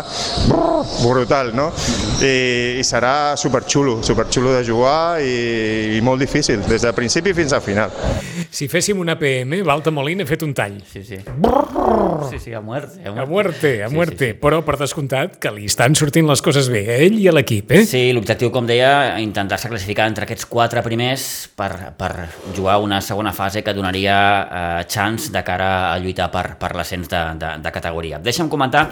brutal, 1.02 1.52
no? 1.56 1.70
I, 2.22 2.78
i 2.80 2.84
serà 2.86 3.36
superxulo, 3.36 3.98
superxulo 4.06 4.54
de 4.56 4.62
jugar 4.66 5.20
i, 5.22 5.96
i 5.96 6.00
molt 6.04 6.22
difícil, 6.22 6.62
des 6.68 6.86
de 6.86 6.92
principi 6.96 7.34
fins 7.36 7.54
al 7.56 7.64
final. 7.64 7.92
Si 8.50 8.68
féssim 8.72 8.98
una 9.02 9.18
PM, 9.18 9.60
Valta 9.66 9.92
Molina 9.92 10.24
ha 10.24 10.28
fet 10.28 10.44
un 10.46 10.54
tall. 10.56 10.78
Sí, 10.88 11.02
sí. 11.04 11.18
Sí, 12.30 12.38
sí, 12.42 12.52
a 12.54 12.60
muerte. 12.60 13.02
A 13.04 13.12
muerte, 13.12 13.20
a 13.20 13.26
muerte, 13.26 13.72
a 13.84 13.88
muerte. 13.88 14.16
Sí, 14.16 14.24
sí, 14.24 14.32
sí. 14.32 14.38
però 14.40 14.62
per 14.64 14.78
descomptat 14.80 15.36
que 15.42 15.52
li 15.52 15.66
estan 15.68 15.96
sortint 15.98 16.26
les 16.28 16.42
coses 16.44 16.70
bé, 16.72 16.84
a 16.94 16.98
ell 17.04 17.18
i 17.20 17.28
a 17.28 17.34
l'equip, 17.36 17.74
eh? 17.76 17.82
Sí, 17.88 18.02
l'objectiu, 18.16 18.50
com 18.54 18.66
deia, 18.68 19.18
intentar-se 19.22 19.70
classificar 19.72 20.08
entre 20.10 20.26
aquests 20.26 20.48
quatre 20.50 20.82
primers 20.86 21.26
per, 21.58 21.70
per 21.98 22.10
jugar 22.56 22.78
una 22.84 23.02
segona 23.04 23.34
fase 23.36 23.62
que 23.66 23.74
donaria 23.76 24.16
eh, 24.16 24.84
chance 24.88 25.32
de 25.32 25.44
cara 25.46 25.70
a 25.92 25.98
lluitar 26.02 26.30
per, 26.32 26.48
per 26.60 26.74
l'ascens 26.78 27.10
de, 27.12 27.22
de, 27.40 27.54
de 27.62 27.74
categoria. 27.74 28.22
Deixa'm 28.22 28.50
comentar 28.52 28.88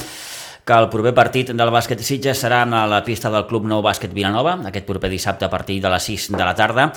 que 0.65 0.73
el 0.73 0.89
proper 0.89 1.13
partit 1.13 1.53
del 1.53 1.71
bàsquet 1.73 2.01
Sitges 2.01 2.41
serà 2.41 2.63
a 2.65 2.87
la 2.89 3.03
pista 3.05 3.31
del 3.31 3.45
Club 3.51 3.67
Nou 3.69 3.83
Bàsquet 3.85 4.15
Vilanova, 4.17 4.57
aquest 4.65 4.87
proper 4.89 5.11
dissabte 5.13 5.45
a 5.45 5.53
partir 5.53 5.81
de 5.83 5.93
les 5.93 6.09
6 6.09 6.31
de 6.33 6.41
la 6.41 6.55
tarda, 6.57 6.91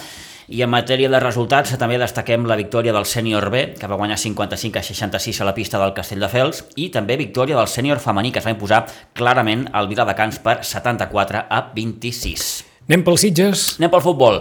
i 0.47 0.61
en 0.63 0.71
matèria 0.71 1.09
de 1.11 1.19
resultats 1.19 1.73
també 1.75 1.97
destaquem 1.99 2.47
la 2.47 2.55
victòria 2.55 2.93
del 2.95 3.05
sènior 3.05 3.49
B, 3.51 3.65
que 3.75 3.89
va 3.91 3.99
guanyar 3.99 4.15
55 4.17 4.79
a 4.79 4.85
66 4.87 5.41
a 5.41 5.49
la 5.49 5.55
pista 5.57 5.81
del 5.81 5.91
Castelldefels, 5.97 6.63
i 6.79 6.87
també 6.95 7.19
victòria 7.19 7.59
del 7.59 7.67
sènior 7.67 7.99
femení, 7.99 8.31
que 8.31 8.39
es 8.39 8.47
va 8.47 8.55
imposar 8.55 8.85
clarament 9.13 9.67
al 9.73 9.91
Viladecans 9.91 10.39
per 10.39 10.61
74 10.63 11.45
a 11.51 11.61
26. 11.75 12.66
Anem 12.87 13.01
pel 13.03 13.17
Sitges? 13.19 13.73
Anem 13.81 13.89
pel 13.91 13.99
futbol, 13.99 14.37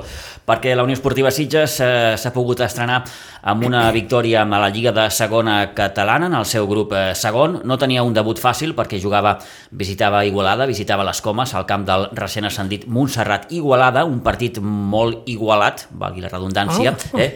perquè 0.47 0.77
la 0.79 0.85
Unió 0.87 0.95
Esportiva 0.95 1.33
Sitges 1.35 1.73
eh, 1.83 1.87
s'ha 2.15 2.31
pogut 2.31 2.61
estrenar 2.63 3.01
amb 3.51 3.65
una 3.67 3.81
victòria 3.91 4.45
a 4.45 4.59
la 4.63 4.69
Lliga 4.71 4.93
de 4.95 5.09
Segona 5.11 5.57
Catalana, 5.75 6.29
en 6.31 6.37
el 6.39 6.45
seu 6.47 6.69
grup 6.71 6.93
eh, 6.95 7.09
segon. 7.19 7.57
No 7.67 7.75
tenia 7.75 8.05
un 8.07 8.15
debut 8.15 8.39
fàcil 8.39 8.77
perquè 8.79 9.01
jugava, 9.03 9.33
visitava 9.75 10.21
Igualada, 10.29 10.69
visitava 10.71 11.03
les 11.09 11.19
Comes, 11.27 11.57
al 11.59 11.67
camp 11.67 11.89
del 11.89 12.07
recent 12.15 12.47
ascendit 12.47 12.85
Montserrat 12.87 13.51
Igualada, 13.51 14.05
un 14.07 14.21
partit 14.23 14.61
molt 14.63 15.27
igualat, 15.27 15.89
valgui 15.99 16.23
la 16.23 16.31
redundància. 16.31 16.93
Oh. 16.95 17.19
Eh? 17.19 17.33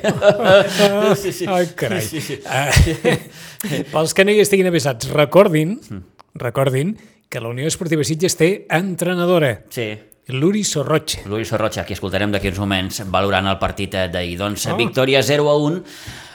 sí, 1.25 1.33
sí. 1.35 1.49
Ai, 1.51 1.65
carai. 1.75 2.05
Sí, 2.07 2.23
sí. 2.23 2.39
Uh, 2.45 3.83
pels 3.91 4.15
que 4.15 4.29
no 4.29 4.31
hi 4.31 4.45
estiguin 4.45 4.71
avisats, 4.71 5.11
recordin, 5.11 5.75
mm. 5.83 6.31
recordin 6.39 6.95
que 7.27 7.43
la 7.43 7.51
Unió 7.51 7.67
Esportiva 7.67 8.07
Sitges 8.07 8.39
té 8.39 8.53
entrenadora. 8.79 9.57
Sí 9.75 9.91
Luri 10.29 10.65
Sorroche. 10.65 11.23
Luri 11.27 11.45
Sorroche, 11.45 11.81
aquí 11.81 11.93
escoltarem 11.93 12.31
d'aquí 12.31 12.51
uns 12.53 12.61
moments 12.61 13.03
valorant 13.11 13.49
el 13.51 13.59
partit 13.59 13.95
eh, 13.95 14.09
d'ahir. 14.13 14.37
Doncs 14.39 14.69
oh. 14.71 14.77
victòria 14.79 15.23
0 15.23 15.49
a 15.51 15.57
1 15.57 15.79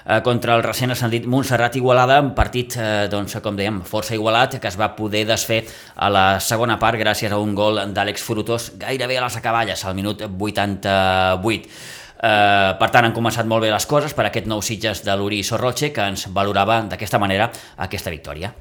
eh, 0.06 0.22
contra 0.26 0.56
el 0.56 0.64
recent 0.64 0.92
ascendit 0.92 1.26
Montserrat 1.26 1.76
Igualada, 1.76 2.20
un 2.22 2.34
partit, 2.36 2.76
eh, 2.78 3.08
doncs, 3.12 3.38
com 3.44 3.56
dèiem, 3.56 3.82
força 3.88 4.16
igualat, 4.18 4.60
que 4.60 4.68
es 4.68 4.78
va 4.80 4.92
poder 4.98 5.26
desfer 5.30 5.64
a 5.96 6.10
la 6.12 6.26
segona 6.40 6.80
part 6.82 7.00
gràcies 7.00 7.32
a 7.32 7.40
un 7.40 7.56
gol 7.56 7.80
d'Àlex 7.94 8.26
Frutós 8.26 8.74
gairebé 8.82 9.20
a 9.20 9.26
les 9.28 9.40
acaballes, 9.40 9.86
al 9.86 9.96
minut 9.96 10.26
88. 10.28 11.72
Eh, 12.26 12.76
per 12.80 12.90
tant, 12.92 13.06
han 13.06 13.16
començat 13.16 13.48
molt 13.48 13.64
bé 13.64 13.72
les 13.72 13.86
coses 13.86 14.14
per 14.14 14.28
aquest 14.28 14.48
nou 14.48 14.62
Sitges 14.66 15.04
de 15.06 15.16
l'Uri 15.16 15.44
Sorroche, 15.44 15.92
que 15.94 16.06
ens 16.14 16.28
valorava 16.34 16.82
d'aquesta 16.90 17.20
manera 17.22 17.52
aquesta 17.78 18.14
victòria. 18.14 18.54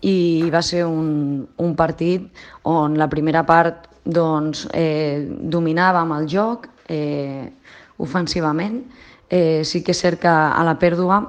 I 0.00 0.48
va 0.48 0.62
ser 0.64 0.86
un, 0.88 1.44
un 1.60 1.72
partit 1.76 2.24
on 2.64 2.96
la 2.96 3.08
primera 3.12 3.44
part 3.44 3.89
doncs, 4.04 4.66
eh, 4.72 5.26
dominàvem 5.28 6.12
el 6.16 6.28
joc 6.28 6.68
eh, 6.88 7.50
ofensivament. 7.98 8.82
Eh, 9.30 9.62
sí 9.64 9.84
que 9.84 9.92
és 9.92 10.00
cert 10.00 10.20
que 10.20 10.30
a 10.30 10.64
la 10.66 10.78
pèrdua 10.78 11.20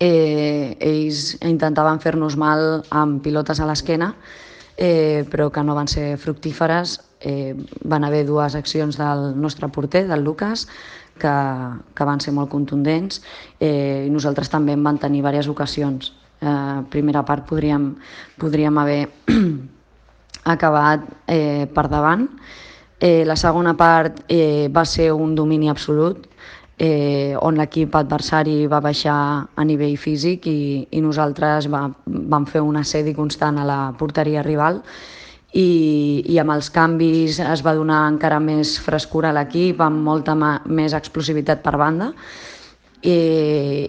eh, 0.00 0.76
ells 0.80 1.36
intentaven 1.44 2.00
fer-nos 2.02 2.36
mal 2.36 2.82
amb 2.90 3.22
pilotes 3.22 3.60
a 3.60 3.68
l'esquena, 3.68 4.14
eh, 4.76 5.24
però 5.30 5.50
que 5.52 5.62
no 5.62 5.74
van 5.74 5.88
ser 5.88 6.16
fructíferes. 6.18 7.00
Eh, 7.20 7.54
van 7.84 8.04
haver 8.04 8.26
dues 8.26 8.54
accions 8.54 8.98
del 8.98 9.32
nostre 9.40 9.68
porter, 9.68 10.06
del 10.08 10.24
Lucas, 10.24 10.66
que, 11.18 11.34
que 11.94 12.04
van 12.04 12.20
ser 12.20 12.34
molt 12.34 12.50
contundents 12.50 13.22
eh, 13.60 14.04
i 14.06 14.10
nosaltres 14.10 14.50
també 14.50 14.74
en 14.74 14.82
van 14.84 14.98
tenir 14.98 15.22
diverses 15.22 15.48
ocasions. 15.48 16.12
Eh, 16.42 16.82
primera 16.90 17.22
part 17.24 17.46
podríem, 17.48 17.94
podríem 18.40 18.78
haver 18.82 19.06
acabat 20.44 21.08
eh, 21.26 21.66
per 21.72 21.88
davant. 21.88 22.28
Eh, 23.00 23.24
la 23.24 23.36
segona 23.36 23.74
part 23.76 24.22
eh, 24.28 24.68
va 24.72 24.84
ser 24.84 25.10
un 25.12 25.34
domini 25.34 25.68
absolut, 25.68 26.28
eh, 26.78 27.34
on 27.40 27.58
l'equip 27.58 27.94
adversari 27.94 28.66
va 28.66 28.80
baixar 28.80 29.16
a 29.54 29.64
nivell 29.64 29.96
físic 29.96 30.46
i, 30.50 30.86
i 30.90 31.02
nosaltres 31.02 31.68
va, 31.70 31.86
vam 32.06 32.46
fer 32.46 32.62
un 32.62 32.76
assedi 32.80 33.14
constant 33.14 33.58
a 33.58 33.66
la 33.68 33.80
porteria 33.98 34.42
rival 34.42 34.80
i, 35.54 36.24
i 36.26 36.38
amb 36.42 36.56
els 36.56 36.70
canvis 36.74 37.38
es 37.38 37.62
va 37.62 37.76
donar 37.78 38.04
encara 38.10 38.40
més 38.42 38.74
frescura 38.82 39.30
a 39.30 39.36
l'equip, 39.36 39.80
amb 39.80 40.02
molta 40.02 40.34
més 40.66 40.94
explosivitat 40.98 41.62
per 41.62 41.76
banda 41.78 42.10
i, 43.02 43.18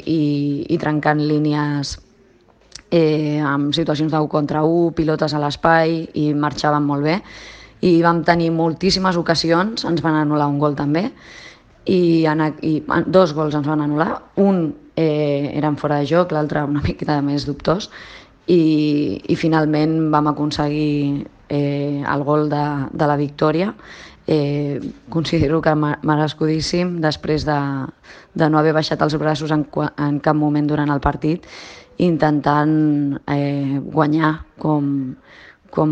i, 0.05 0.21
i 0.69 0.77
trencant 0.77 1.23
línies 1.25 1.97
eh, 2.91 3.41
amb 3.41 3.73
situacions 3.73 4.11
d'un 4.11 4.27
contra 4.27 4.63
un, 4.63 4.93
pilotes 4.93 5.33
a 5.33 5.41
l'espai 5.41 6.05
i 6.13 6.31
marxaven 6.33 6.85
molt 6.85 7.03
bé. 7.05 7.19
I 7.85 8.01
vam 8.01 8.23
tenir 8.25 8.51
moltíssimes 8.55 9.17
ocasions, 9.17 9.85
ens 9.85 10.01
van 10.01 10.17
anul·lar 10.21 10.47
un 10.49 10.59
gol 10.59 10.75
també, 10.75 11.09
i, 11.85 12.25
en, 12.25 12.41
i 12.65 12.79
dos 13.05 13.35
gols 13.37 13.55
ens 13.55 13.67
van 13.67 13.83
anul·lar, 13.83 14.21
un 14.41 14.73
eh, 14.95 15.51
eren 15.53 15.77
fora 15.77 15.99
de 16.01 16.09
joc, 16.09 16.33
l'altre 16.33 16.63
una 16.65 16.83
miqueta 16.87 17.21
més 17.21 17.45
dubtós, 17.45 17.89
i, 18.47 19.21
i 19.27 19.35
finalment 19.35 20.11
vam 20.13 20.31
aconseguir 20.33 21.25
eh, 21.49 22.01
el 22.01 22.25
gol 22.25 22.49
de, 22.49 22.65
de 22.91 23.07
la 23.07 23.17
victòria. 23.17 23.73
Eh, 24.27 24.81
considero 25.13 25.59
que 25.61 25.73
merescudíssim 25.77 26.95
després 27.01 27.43
de, 27.45 27.57
de 28.33 28.47
no 28.49 28.57
haver 28.57 28.73
baixat 28.73 29.03
els 29.05 29.13
braços 29.21 29.53
en, 29.53 29.67
en 30.01 30.17
cap 30.17 30.37
moment 30.37 30.65
durant 30.65 30.89
el 30.89 31.01
partit 31.03 31.45
intentant 31.97 33.19
eh, 33.31 33.79
guanyar 33.79 34.33
com, 34.59 35.15
com, 35.71 35.91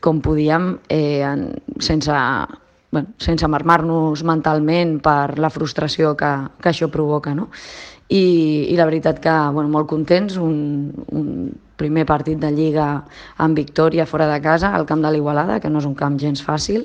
com 0.00 0.20
podíem 0.22 0.76
eh, 0.88 1.22
en, 1.26 1.48
sense, 1.80 2.12
bueno, 2.92 3.14
sense 3.18 3.48
marmar-nos 3.48 4.22
mentalment 4.24 5.00
per 5.02 5.38
la 5.38 5.50
frustració 5.50 6.14
que, 6.16 6.32
que 6.62 6.70
això 6.70 6.90
provoca. 6.92 7.34
No? 7.34 7.48
I, 8.12 8.68
I 8.68 8.76
la 8.76 8.86
veritat 8.86 9.22
que 9.24 9.34
bueno, 9.54 9.70
molt 9.72 9.88
contents, 9.88 10.36
un, 10.36 10.92
un 11.08 11.28
primer 11.80 12.04
partit 12.06 12.38
de 12.38 12.50
Lliga 12.52 12.88
en 13.40 13.54
victòria 13.56 14.06
fora 14.06 14.28
de 14.28 14.38
casa, 14.44 14.74
al 14.76 14.84
camp 14.86 15.02
de 15.02 15.10
l'Igualada, 15.14 15.58
que 15.60 15.70
no 15.72 15.80
és 15.80 15.88
un 15.88 15.96
camp 15.98 16.18
gens 16.20 16.44
fàcil. 16.44 16.84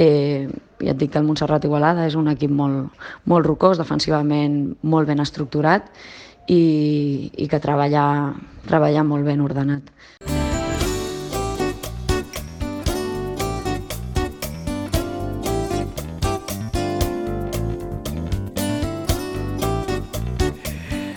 Eh, 0.00 0.48
ja 0.82 0.94
et 0.94 0.98
dic 0.98 1.12
que 1.12 1.20
el 1.20 1.28
Montserrat 1.28 1.68
Igualada 1.68 2.08
és 2.08 2.16
un 2.18 2.32
equip 2.32 2.50
molt, 2.50 2.90
molt 3.28 3.46
rocós, 3.46 3.78
defensivament 3.78 4.74
molt 4.82 5.12
ben 5.12 5.22
estructurat 5.22 5.92
i, 6.48 7.30
i 7.36 7.48
que 7.48 7.60
treballa, 7.62 8.32
treballa 8.66 9.04
molt 9.06 9.26
ben 9.26 9.42
ordenat. 9.44 9.90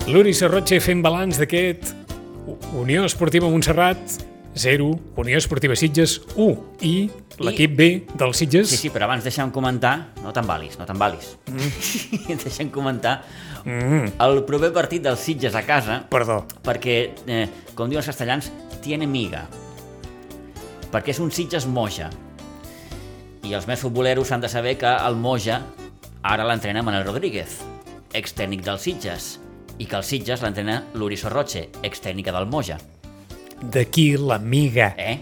L'Uri 0.05 0.35
Serrotxe 0.37 0.77
fent 0.79 1.01
balanç 1.03 1.39
d'aquest 1.41 1.89
Unió 2.77 3.07
Esportiva 3.07 3.49
Montserrat 3.49 4.19
0, 4.55 4.85
Unió 5.19 5.39
Esportiva 5.41 5.75
Sitges 5.75 6.21
1 6.37 6.85
i 6.87 6.93
l'equip 7.43 7.73
B 7.75 7.87
del 8.15 8.35
Sitges 8.37 8.69
Sí, 8.71 8.77
sí, 8.85 8.91
però 8.93 9.09
abans 9.09 9.25
deixa'm 9.25 9.51
comentar... 9.51 10.13
No 10.23 10.31
t'embalis, 10.31 10.77
no 10.79 10.87
t'embalis. 10.87 11.33
Mm. 11.51 12.37
deixa'm 12.45 12.71
comentar 12.71 13.17
mm, 13.65 14.15
el 14.23 14.43
proper 14.47 14.71
partit 14.73 15.03
dels 15.03 15.19
Sitges 15.19 15.55
a 15.55 15.65
casa, 15.65 16.03
perdó 16.09 16.43
perquè, 16.63 16.97
eh, 17.27 17.47
com 17.75 17.89
diuen 17.89 18.03
els 18.03 18.11
castellans, 18.11 18.51
tiene 18.81 19.07
miga. 19.07 19.47
Perquè 20.91 21.11
és 21.11 21.19
un 21.19 21.31
Sitges 21.31 21.65
Moja. 21.67 22.09
I 23.45 23.53
els 23.53 23.67
més 23.67 23.81
futboleros 23.81 24.31
han 24.31 24.41
de 24.41 24.49
saber 24.49 24.77
que 24.77 24.89
el 24.89 25.15
Moja 25.15 25.61
ara 26.25 26.45
l'entrena 26.47 26.81
Manel 26.81 27.05
Rodríguez, 27.05 27.59
ex-tècnic 28.13 28.63
dels 28.65 28.81
Sitges, 28.81 29.27
i 29.77 29.85
que 29.85 29.97
el 29.99 30.05
Sitges 30.07 30.41
l'entrena 30.41 30.79
l'Uri 30.95 31.17
Sorroche, 31.19 31.69
ex-tècnica 31.83 32.33
del 32.33 32.47
Moja. 32.47 32.79
d'aquí 33.61 34.17
l'amiga 34.17 34.93
Eh? 34.97 35.19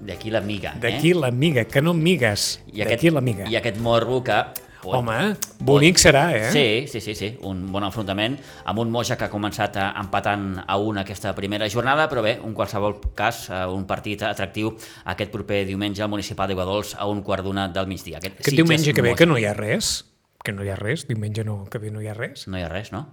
D'aquí 0.00 0.30
la 0.30 0.40
miga. 0.40 0.74
d'aquí 0.80 1.10
eh? 1.10 1.14
l'amiga, 1.14 1.64
que 1.64 1.82
no 1.82 1.94
migues 1.94 2.60
d'aquí 2.72 3.10
l'amiga 3.10 3.48
I 3.48 3.56
aquest 3.56 3.78
morro 3.78 4.22
que... 4.24 4.36
pot- 4.82 4.96
home, 4.98 5.36
bonic 5.60 5.98
serà, 6.00 6.24
eh? 6.36 6.50
Sí, 6.52 6.64
sí, 6.90 7.00
sí, 7.00 7.14
sí, 7.14 7.28
un 7.48 7.66
bon 7.72 7.84
enfrontament 7.84 8.38
amb 8.64 8.78
un 8.82 8.90
Moja 8.90 9.16
que 9.16 9.24
ha 9.26 9.30
començat 9.30 9.76
eh, 9.76 9.86
empatant 10.00 10.62
a 10.66 10.76
un 10.78 10.98
aquesta 10.98 11.34
primera 11.34 11.68
jornada, 11.68 12.08
però 12.08 12.22
bé, 12.22 12.38
un 12.42 12.54
qualsevol 12.54 12.98
cas, 13.14 13.48
eh, 13.50 13.64
un 13.66 13.86
partit 13.86 14.22
atractiu 14.22 14.72
aquest 15.04 15.30
proper 15.30 15.64
diumenge 15.68 16.02
al 16.02 16.08
Municipal 16.10 16.48
de 16.48 16.54
Guadols 16.54 16.94
a 16.98 17.06
un 17.06 17.22
quart 17.22 17.44
d'una 17.44 17.68
del 17.68 17.86
migdia. 17.86 18.18
Aquest, 18.18 18.34
Aquest 18.40 18.50
Sitges 18.50 18.64
diumenge 18.64 18.94
que 18.94 19.02
ve 19.02 19.10
Moja. 19.10 19.18
que 19.18 19.26
no 19.26 19.38
hi 19.38 19.44
ha 19.44 19.54
res, 19.54 20.06
que 20.44 20.52
no 20.52 20.64
hi 20.64 20.70
ha 20.72 20.76
res, 20.76 21.06
diumenge 21.08 21.44
no, 21.44 21.64
que 21.70 21.78
ve 21.78 21.90
no 21.90 22.00
hi 22.00 22.08
ha 22.08 22.14
res, 22.14 22.46
No 22.48 22.56
hi 22.58 22.62
ha 22.62 22.68
res, 22.68 22.92
no? 22.92 23.06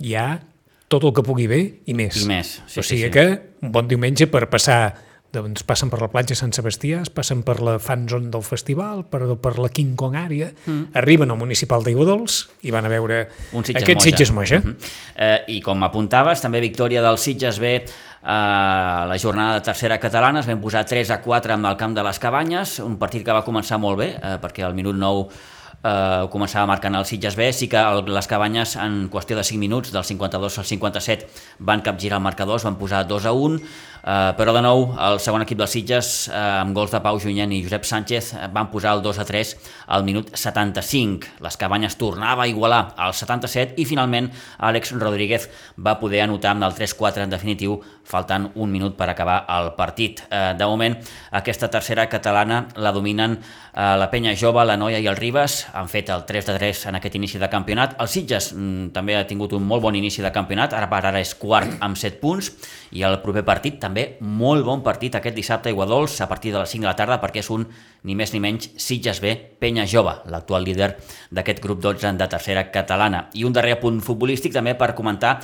hi 0.00 0.14
ha 0.14 0.40
tot 0.88 1.04
el 1.08 1.12
que 1.16 1.22
pugui 1.26 1.46
bé 1.50 1.60
i 1.90 1.94
més. 1.96 2.20
I 2.22 2.28
més, 2.28 2.50
sí, 2.66 2.78
o 2.80 2.82
sí, 2.84 2.96
sigui 2.96 3.08
sí. 3.08 3.10
que 3.14 3.24
un 3.64 3.72
bon 3.74 3.88
diumenge 3.88 4.26
per 4.30 4.44
passar 4.52 4.94
doncs 5.34 5.64
passen 5.66 5.90
per 5.92 6.00
la 6.02 6.08
platja 6.12 6.36
Sant 6.38 6.52
Sebastià, 6.54 7.02
es 7.04 7.10
passen 7.12 7.42
per 7.46 7.58
la 7.64 7.76
fan 7.82 8.06
zone 8.10 8.30
del 8.32 8.44
festival, 8.46 9.04
per, 9.10 9.22
per 9.42 9.56
la 9.58 9.70
King 9.74 9.94
Kong 9.98 10.16
àrea, 10.18 10.50
mm. 10.54 10.94
arriben 11.00 11.32
al 11.34 11.40
municipal 11.40 11.84
d'Iguadols 11.86 12.38
i 12.68 12.74
van 12.74 12.86
a 12.86 12.92
veure 12.92 13.20
Un 13.52 13.66
Sitges 13.66 13.82
aquest 13.82 14.00
Moja. 14.00 14.08
Sitges 14.08 14.34
Moja. 14.36 14.60
Mhm. 14.62 14.76
eh, 15.16 15.38
I 15.56 15.60
com 15.64 15.82
apuntaves, 15.86 16.42
també 16.44 16.62
victòria 16.64 17.02
del 17.04 17.18
Sitges 17.18 17.58
B 17.62 17.74
a 18.24 19.04
la 19.08 19.18
jornada 19.20 19.58
de 19.58 19.64
tercera 19.66 19.98
catalana, 20.00 20.40
es 20.40 20.46
van 20.48 20.60
posar 20.62 20.84
3 20.88 21.10
a 21.12 21.20
4 21.20 21.58
amb 21.58 21.68
el 21.68 21.76
camp 21.76 21.96
de 21.96 22.04
les 22.06 22.18
Cabanyes, 22.18 22.78
un 22.80 22.96
partit 22.96 23.24
que 23.24 23.34
va 23.36 23.44
començar 23.44 23.76
molt 23.78 24.00
bé, 24.00 24.14
eh, 24.16 24.38
perquè 24.40 24.64
al 24.64 24.74
minut 24.74 24.96
9 24.96 25.28
eh, 25.84 26.26
començava 26.32 26.66
marcant 26.66 26.96
el 26.96 27.06
Sitges 27.06 27.36
B, 27.36 27.50
sí 27.52 27.68
que 27.68 27.80
el, 27.80 28.04
les 28.08 28.28
Cabanyes 28.30 28.76
en 28.80 29.04
qüestió 29.12 29.36
de 29.36 29.44
5 29.44 29.60
minuts, 29.60 29.92
del 29.92 30.04
52 30.04 30.58
al 30.58 30.68
57, 30.70 31.28
van 31.58 31.84
capgirar 31.84 32.18
el 32.18 32.24
marcador, 32.24 32.56
es 32.56 32.64
van 32.66 32.78
posar 32.80 33.04
2 33.06 33.26
a 33.28 33.32
1, 33.32 33.58
eh, 33.60 34.32
però 34.38 34.54
de 34.56 34.62
nou 34.64 34.86
el 35.08 35.20
segon 35.22 35.44
equip 35.44 35.60
dels 35.60 35.76
Sitges, 35.76 36.12
eh, 36.28 36.40
amb 36.64 36.76
gols 36.76 36.94
de 36.94 37.02
Pau 37.04 37.20
Junyent 37.20 37.52
i 37.52 37.62
Josep 37.64 37.84
Sánchez, 37.88 38.32
van 38.54 38.70
posar 38.72 38.96
el 38.96 39.04
2 39.04 39.20
a 39.20 39.28
3 39.28 39.54
al 39.98 40.06
minut 40.08 40.32
75. 40.34 41.28
Les 41.44 41.60
Cabanyes 41.60 41.98
tornava 42.00 42.44
a 42.44 42.48
igualar 42.48 42.94
al 42.96 43.14
77 43.14 43.76
i 43.76 43.84
finalment 43.88 44.30
Àlex 44.58 44.94
Rodríguez 44.96 45.50
va 45.76 45.98
poder 46.00 46.24
anotar 46.24 46.54
amb 46.54 46.64
el 46.64 46.74
3-4 46.74 47.28
en 47.28 47.30
definitiu, 47.36 47.80
faltant 48.04 48.50
un 48.54 48.70
minut 48.70 48.96
per 48.96 49.08
acabar 49.10 49.42
el 49.56 49.72
partit. 49.78 50.22
Eh, 50.28 50.52
de 50.58 50.68
moment, 50.68 50.96
aquesta 51.32 51.70
tercera 51.72 52.06
catalana 52.08 52.66
la 52.76 52.92
dominen 52.92 53.38
eh, 53.38 53.96
la 53.98 54.10
Penya 54.10 54.34
Jove, 54.38 54.64
la 54.64 54.76
Noia 54.76 55.00
i 55.00 55.08
el 55.10 55.16
Ribes, 55.16 55.64
han 55.72 55.88
fet 55.88 56.12
el 56.14 56.24
3 56.28 56.50
de 56.50 56.56
3 56.58 56.84
en 56.92 57.00
aquest 57.00 57.18
inici 57.18 57.40
de 57.40 57.50
campionat. 57.50 57.96
El 58.00 58.10
Sitges 58.12 58.52
mm, 58.54 58.92
també 58.94 59.16
ha 59.16 59.26
tingut 59.26 59.56
un 59.56 59.64
molt 59.66 59.82
bon 59.82 59.96
inici 59.96 60.22
de 60.22 60.32
campionat, 60.32 60.76
ara 60.76 60.90
per 60.92 61.02
ara 61.04 61.22
és 61.24 61.34
quart 61.40 61.78
amb 61.80 61.98
7 61.98 62.20
punts, 62.22 62.52
i 62.94 63.02
el 63.02 63.18
proper 63.24 63.44
partit 63.46 63.80
també 63.82 64.14
molt 64.20 64.64
bon 64.66 64.84
partit 64.84 65.16
aquest 65.18 65.36
dissabte 65.36 65.70
a 65.70 65.74
Iguadols 65.74 66.20
a 66.20 66.28
partir 66.30 66.52
de 66.52 66.60
les 66.60 66.70
5 66.70 66.84
de 66.84 66.90
la 66.90 66.96
tarda 66.98 67.20
perquè 67.22 67.42
és 67.42 67.50
un 67.50 67.66
ni 68.04 68.14
més 68.14 68.32
ni 68.34 68.40
menys 68.40 68.70
Sitges 68.76 69.20
B, 69.24 69.34
Penya 69.58 69.86
Jove, 69.88 70.12
l'actual 70.30 70.64
líder 70.66 70.92
d'aquest 71.32 71.62
grup 71.64 71.80
12 71.82 72.14
de 72.20 72.28
tercera 72.28 72.68
catalana. 72.70 73.28
I 73.34 73.46
un 73.48 73.54
darrer 73.56 73.78
punt 73.80 74.00
futbolístic 74.04 74.52
també 74.54 74.76
per 74.78 74.92
comentar 74.94 75.38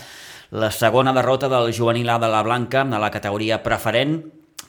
la 0.51 0.71
segona 0.71 1.13
derrota 1.13 1.49
del 1.49 1.73
juvenil 1.73 2.09
A 2.11 2.19
de 2.19 2.29
la 2.29 2.43
Blanca 2.43 2.83
a 2.83 2.99
la 2.99 3.11
categoria 3.11 3.63
preferent, 3.63 4.19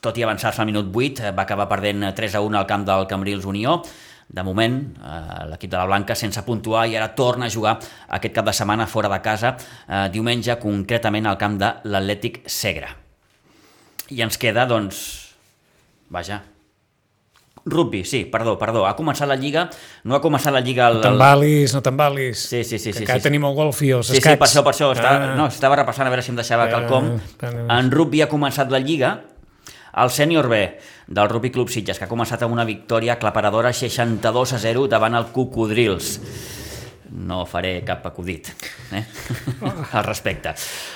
tot 0.02 0.18
i 0.18 0.24
avançar-se 0.24 0.62
al 0.62 0.70
minut 0.70 0.92
8, 0.94 1.24
eh, 1.26 1.32
va 1.34 1.44
acabar 1.44 1.68
perdent 1.70 2.14
3 2.16 2.36
a 2.36 2.42
1 2.42 2.58
al 2.58 2.68
camp 2.68 2.86
del 2.86 3.08
Cambrils 3.08 3.46
Unió. 3.46 3.82
De 4.30 4.44
moment, 4.44 4.78
eh, 4.96 5.48
l'equip 5.50 5.72
de 5.72 5.78
la 5.78 5.86
Blanca 5.86 6.16
sense 6.16 6.42
puntuar 6.46 6.86
i 6.88 6.96
ara 6.96 7.16
torna 7.16 7.48
a 7.48 7.50
jugar 7.50 7.80
aquest 8.08 8.34
cap 8.34 8.46
de 8.46 8.54
setmana 8.54 8.88
fora 8.88 9.10
de 9.10 9.22
casa, 9.22 9.58
eh, 9.88 10.10
diumenge 10.10 10.58
concretament 10.60 11.26
al 11.26 11.38
camp 11.38 11.58
de 11.58 11.74
l'Atlètic 11.84 12.44
Segre. 12.46 12.88
I 14.10 14.22
ens 14.22 14.38
queda, 14.38 14.66
doncs, 14.66 15.36
vaja, 16.10 16.42
rugby, 17.66 18.04
sí, 18.06 18.26
perdó, 18.26 18.58
perdó, 18.58 18.86
ha 18.88 18.96
començat 18.96 19.28
la 19.30 19.36
Lliga, 19.36 19.70
no 20.04 20.16
ha 20.16 20.22
començat 20.22 20.52
la 20.54 20.62
Lliga... 20.62 20.88
El, 20.90 20.96
No 20.96 21.02
t'embalis, 21.02 21.74
no 21.76 21.82
t'embalis. 21.82 22.40
Sí, 22.50 22.64
sí, 22.64 22.80
sí, 22.80 22.90
que 22.92 22.98
sí, 22.98 23.04
encara 23.04 23.20
sí. 23.20 23.24
tenim 23.30 23.46
el 23.46 23.54
golf 23.56 23.82
i 23.84 23.92
els 23.92 24.08
Sí, 24.08 24.14
sí, 24.14 24.18
escacs. 24.20 24.40
per 24.40 24.48
això, 24.48 24.64
per 24.64 24.74
això. 24.74 24.92
Estava, 24.96 25.32
Ah. 25.32 25.36
no, 25.38 25.46
estava 25.48 25.76
repassant 25.76 26.08
a 26.08 26.10
veure 26.10 26.24
si 26.24 26.32
em 26.32 26.36
deixava 26.42 26.66
Ah, 26.66 26.70
quelcom. 26.74 27.20
tant, 27.38 27.70
En 27.70 27.92
rugby 27.92 28.22
ha 28.22 28.28
començat 28.30 28.70
la 28.72 28.80
Lliga, 28.80 29.22
el 29.94 30.10
sènior 30.10 30.48
B 30.48 30.78
del 31.08 31.28
Rugby 31.30 31.52
Club 31.52 31.70
Sitges, 31.70 31.98
que 32.00 32.06
ha 32.06 32.10
començat 32.10 32.42
amb 32.44 32.54
una 32.54 32.64
victòria 32.66 33.14
aclaparadora 33.14 33.74
62 33.74 34.54
a 34.54 34.58
0 34.60 34.88
davant 34.88 35.14
el 35.16 35.26
Cocodrils. 35.34 36.22
No 37.12 37.44
faré 37.50 37.74
cap 37.84 38.06
acudit 38.08 38.48
eh? 38.96 39.04
al 39.98 40.04
respecte. 40.06 40.54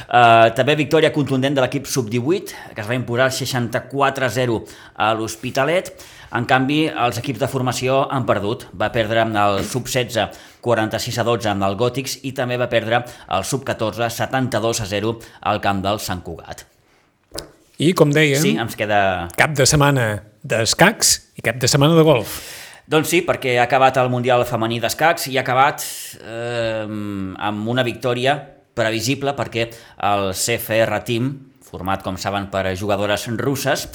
Uh, 0.08 0.52
també 0.56 0.78
victòria 0.80 1.12
contundent 1.16 1.58
de 1.58 1.64
l'equip 1.64 1.90
sub-18, 1.92 2.54
que 2.76 2.84
es 2.84 2.90
va 2.90 2.98
imposar 2.98 3.32
64 3.36 4.28
a 4.28 4.30
0 4.32 4.60
a 4.96 5.14
l'Hospitalet. 5.18 5.92
En 6.36 6.48
canvi, 6.50 6.86
els 6.90 7.20
equips 7.22 7.44
de 7.44 7.50
formació 7.52 8.06
han 8.12 8.26
perdut. 8.28 8.68
Va 8.76 8.92
perdre 8.96 9.28
el 9.28 9.64
sub-16 9.68 10.40
46 10.66 11.20
a 11.22 11.26
12 11.28 11.52
amb 11.52 11.68
el 11.68 11.76
Gòtics 11.78 12.20
i 12.26 12.32
també 12.38 12.58
va 12.58 12.70
perdre 12.72 13.04
el 13.06 13.46
sub-14 13.46 14.10
72 14.10 14.82
a 14.82 14.88
0 14.90 15.14
al 15.52 15.62
camp 15.62 15.84
del 15.86 16.02
Sant 16.02 16.24
Cugat. 16.26 16.66
I, 17.78 17.92
com 17.94 18.12
dèiem, 18.16 18.40
Sí, 18.40 18.56
ens 18.56 18.78
queda 18.80 19.28
cap 19.36 19.52
de 19.56 19.68
setmana 19.68 20.08
d'escacs 20.48 21.16
i 21.36 21.44
cap 21.44 21.60
de 21.60 21.68
setmana 21.68 21.98
de 21.98 22.06
golf. 22.08 22.40
Doncs 22.86 23.10
sí, 23.10 23.24
perquè 23.26 23.56
ha 23.58 23.64
acabat 23.66 23.98
el 23.98 24.12
Mundial 24.14 24.44
Femení 24.46 24.78
d'Escacs 24.78 25.32
i 25.32 25.40
ha 25.40 25.42
acabat 25.42 25.82
eh, 26.22 26.84
amb 26.86 27.72
una 27.72 27.82
victòria 27.82 28.36
previsible 28.78 29.34
perquè 29.34 29.66
el 30.06 30.30
CFR 30.38 31.00
Team, 31.08 31.32
format, 31.66 32.04
com 32.06 32.20
saben, 32.22 32.46
per 32.54 32.76
jugadores 32.78 33.26
russes, 33.42 33.88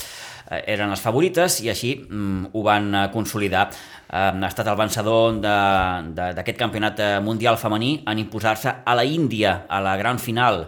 eh, 0.50 0.64
eren 0.74 0.90
les 0.90 1.06
favorites 1.06 1.60
i 1.62 1.70
així 1.70 1.92
mm, 2.02 2.50
ho 2.50 2.66
van 2.66 2.90
eh, 2.90 3.06
consolidar. 3.14 3.68
Eh, 3.70 4.26
ha 4.26 4.50
estat 4.50 4.66
el 4.66 4.80
vencedor 4.82 5.38
d'aquest 5.38 6.58
campionat 6.58 6.98
eh, 6.98 7.12
mundial 7.22 7.62
femení 7.62 8.00
en 8.10 8.26
imposar-se 8.26 8.74
a 8.82 8.98
la 8.98 9.06
Índia 9.06 9.68
a 9.70 9.78
la 9.86 9.94
gran 10.02 10.18
final 10.18 10.64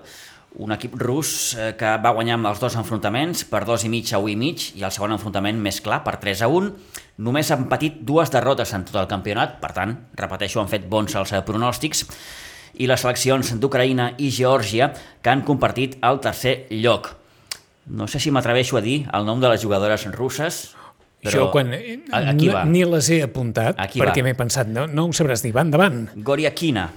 un 0.60 0.72
equip 0.74 0.94
rus 1.00 1.54
eh, 1.56 1.72
que 1.78 1.94
va 2.02 2.12
guanyar 2.12 2.36
amb 2.36 2.50
els 2.50 2.60
dos 2.60 2.74
enfrontaments 2.76 3.44
per 3.48 3.62
dos 3.68 3.86
i 3.86 3.90
mig 3.92 4.10
a 4.12 4.20
1 4.20 4.32
i 4.32 4.36
mig 4.36 4.66
i 4.76 4.84
el 4.84 4.92
segon 4.92 5.14
enfrontament 5.14 5.56
més 5.60 5.80
clar 5.80 6.02
per 6.04 6.18
3 6.20 6.44
a 6.44 6.50
1 6.52 6.68
només 7.24 7.50
han 7.54 7.68
patit 7.70 8.02
dues 8.04 8.32
derrotes 8.32 8.74
en 8.76 8.84
tot 8.88 9.00
el 9.00 9.08
campionat 9.08 9.58
per 9.62 9.72
tant, 9.76 9.96
repeteixo, 10.18 10.60
han 10.60 10.68
fet 10.72 10.84
bons 10.88 11.14
els 11.16 11.32
eh, 11.32 11.40
pronòstics. 11.46 12.04
I 12.80 12.88
les 12.88 13.00
seleccions 13.04 13.54
d'Ucraïna 13.60 14.14
i 14.20 14.30
Geòrgia 14.32 14.92
que 15.20 15.32
han 15.32 15.42
compartit 15.44 15.98
el 16.04 16.20
tercer 16.24 16.66
lloc. 16.70 17.10
No 17.92 18.06
sé 18.08 18.20
si 18.22 18.32
m'atreveixo 18.32 18.78
a 18.78 18.84
dir 18.84 19.02
el 19.12 19.26
nom 19.28 19.40
de 19.40 19.50
les 19.52 19.60
jugadores 19.60 20.06
russes 20.12 20.70
però 21.22 21.38
jo 21.38 21.50
quan 21.52 21.70
aquí 21.70 22.48
va. 22.50 22.64
ni 22.66 22.82
les 22.82 23.08
he 23.14 23.20
apuntat 23.22 23.78
Aquí 23.78 24.00
perquè 24.02 24.24
m'he 24.26 24.34
pensat, 24.34 24.66
no, 24.66 24.88
no 24.90 25.06
ho 25.06 25.12
sabràs 25.14 25.44
dir, 25.44 25.52
va 25.54 25.62
endavant. 25.62 26.08
Goriakina, 26.16 26.88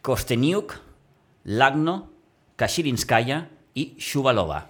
Kosteniuk, 0.00 0.72
Lagno, 1.44 1.98
Kashirinskaya 2.58 3.44
i 3.78 3.92
Shuvalova. 4.02 4.64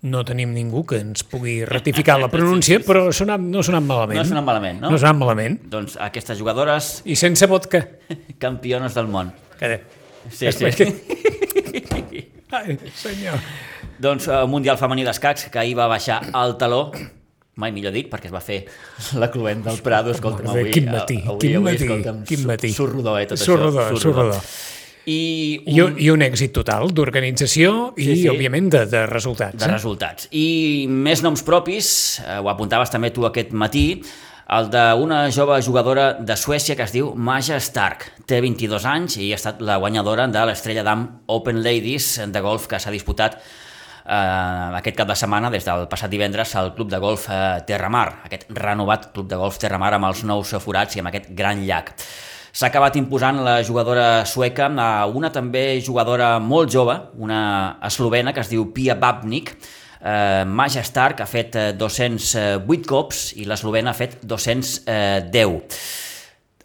No 0.00 0.22
tenim 0.24 0.54
ningú 0.56 0.80
que 0.88 0.96
ens 1.04 1.20
pugui 1.28 1.58
ratificar 1.68 2.16
la 2.20 2.30
pronúncia, 2.32 2.78
però 2.88 3.06
ha 3.10 3.12
sonat, 3.12 3.42
no 3.44 3.60
ha 3.60 3.66
sonat 3.66 3.84
malament. 3.84 4.16
No 4.16 4.24
ha 4.24 4.28
sonat 4.30 4.46
malament, 4.46 4.80
no? 4.80 4.88
No 4.90 4.96
ha 4.96 5.02
sonat 5.02 5.18
malament. 5.20 5.58
Doncs 5.70 5.98
aquestes 6.00 6.40
jugadores 6.40 7.02
I 7.04 7.16
sense 7.20 7.46
vodka. 7.50 7.82
campiones 8.44 8.96
del 8.96 9.10
món. 9.12 9.32
Que... 9.60 9.76
Sí, 10.32 10.48
sí. 10.52 10.64
És 10.68 10.76
que- 10.80 10.90
Ai, 12.50 12.74
senyor. 12.98 13.36
Doncs 14.02 14.26
el 14.32 14.48
Mundial 14.50 14.78
Femení 14.80 15.04
d'Escacs, 15.06 15.46
que 15.52 15.60
ahir 15.60 15.76
va 15.78 15.86
baixar 15.92 16.16
el 16.34 16.56
taló, 16.58 16.80
mai 17.60 17.70
millor 17.76 17.92
dit, 17.94 18.08
perquè 18.10 18.26
es 18.26 18.34
va 18.34 18.40
fer 18.42 18.56
la 19.20 19.28
cluent 19.30 19.60
del 19.68 19.78
Prado, 19.84 20.10
escolta'm, 20.16 20.48
avui... 20.50 20.72
quin 20.74 20.88
matí, 20.90 21.20
avui, 21.22 21.38
quin 21.44 21.58
avui, 21.60 21.66
matí, 21.68 21.84
escolta'm, 21.86 22.24
quin 22.26 22.42
matí. 22.48 22.72
Sorrodor, 22.74 23.20
eh, 23.20 23.28
tot 23.30 23.38
Sorrodor, 23.44 23.92
això. 23.92 24.00
sorrodor. 24.02 24.40
I 25.10 25.20
un, 25.66 25.74
I, 25.74 25.80
un, 25.82 25.94
I 25.98 26.08
un 26.14 26.22
èxit 26.26 26.52
total 26.54 26.92
d'organització 26.94 27.92
i, 27.96 28.04
Sí, 28.04 28.16
sí. 28.22 28.26
òbviament, 28.30 28.70
de, 28.72 28.84
de 28.90 29.04
resultats. 29.10 29.58
de 29.58 29.66
eh? 29.66 29.72
resultats. 29.72 30.28
I 30.30 30.86
més 30.90 31.22
noms 31.26 31.42
propis, 31.46 31.88
eh, 32.22 32.38
ho 32.38 32.50
apuntaves 32.52 32.92
també 32.92 33.10
tu 33.14 33.26
aquest 33.26 33.52
matí, 33.52 33.86
el 34.50 34.66
d'una 34.70 35.28
jove 35.30 35.60
jugadora 35.62 36.12
de 36.18 36.34
Suècia 36.36 36.74
que 36.74 36.82
es 36.82 36.92
diu 36.94 37.12
Maja 37.14 37.60
Stark. 37.62 38.08
Té 38.26 38.40
22 38.42 38.86
anys 38.90 39.16
i 39.22 39.28
ha 39.30 39.38
estat 39.38 39.60
la 39.62 39.76
guanyadora 39.78 40.26
de 40.26 40.42
l'Estrella 40.48 40.82
d'Am 40.86 41.04
Open 41.30 41.62
Ladies 41.62 42.16
de 42.26 42.42
golf 42.42 42.66
que 42.66 42.80
s'ha 42.82 42.90
disputat 42.90 43.38
eh, 44.10 44.78
aquest 44.80 44.98
cap 44.98 45.06
de 45.10 45.14
setmana, 45.18 45.52
des 45.54 45.66
del 45.66 45.86
passat 45.90 46.10
divendres, 46.10 46.56
al 46.58 46.72
Club 46.74 46.90
de 46.90 46.98
Golf 46.98 47.28
eh, 47.30 47.60
Terramar, 47.66 48.08
aquest 48.26 48.50
renovat 48.58 49.12
Club 49.14 49.30
de 49.30 49.38
Golf 49.38 49.60
Terramar 49.62 49.94
amb 49.94 50.10
els 50.10 50.24
nous 50.26 50.54
forats 50.64 50.98
i 50.98 51.04
amb 51.04 51.12
aquest 51.12 51.30
gran 51.30 51.62
llac. 51.66 51.94
S'ha 52.52 52.68
acabat 52.68 52.96
imposant 52.98 53.42
la 53.44 53.60
jugadora 53.62 54.24
sueca 54.26 54.66
a 54.66 55.06
una 55.06 55.30
també 55.30 55.80
jugadora 55.80 56.38
molt 56.38 56.72
jove, 56.72 56.96
una 57.18 57.78
eslovena 57.86 58.32
que 58.32 58.42
es 58.42 58.50
diu 58.50 58.72
Pia 58.74 58.96
Babnik, 58.98 59.54
Eh, 60.00 60.44
Maja 60.46 60.80
Stark 60.80 61.20
ha 61.20 61.26
fet 61.28 61.56
eh, 61.60 61.72
208 61.76 62.86
cops 62.88 63.24
i 63.36 63.44
l'eslovena 63.44 63.92
ha 63.92 63.96
fet 63.96 64.16
210. 64.24 65.82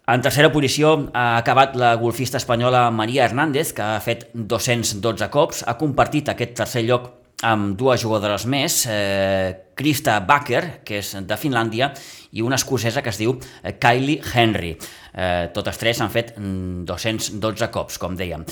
En 0.06 0.22
tercera 0.22 0.52
posició 0.54 0.94
ha 1.12 1.26
acabat 1.36 1.74
la 1.76 1.96
golfista 2.00 2.38
espanyola 2.40 2.86
Maria 2.94 3.26
Hernández, 3.26 3.74
que 3.74 3.82
ha 3.82 4.00
fet 4.00 4.28
212 4.32 5.28
cops, 5.34 5.64
ha 5.66 5.76
compartit 5.76 6.30
aquest 6.30 6.54
tercer 6.62 6.86
lloc 6.86 7.10
amb 7.44 7.76
dues 7.76 8.00
jugadores 8.00 8.46
més, 8.48 8.86
eh, 8.88 9.68
Krista 9.76 10.20
Baker, 10.20 10.80
que 10.84 11.00
és 11.02 11.12
de 11.20 11.36
Finlàndia, 11.36 11.90
i 12.32 12.42
una 12.42 12.56
escocesa 12.56 13.02
que 13.02 13.12
es 13.12 13.18
diu 13.20 13.36
eh, 13.62 13.74
Kylie 13.76 14.22
Henry. 14.32 14.76
Eh, 15.12 15.48
totes 15.52 15.76
tres 15.78 16.00
han 16.00 16.12
fet 16.12 16.32
mm, 16.38 16.86
212 16.88 17.68
cops, 17.74 17.98
com 17.98 18.16
dèiem. 18.16 18.46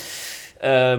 Eh, 0.61 0.97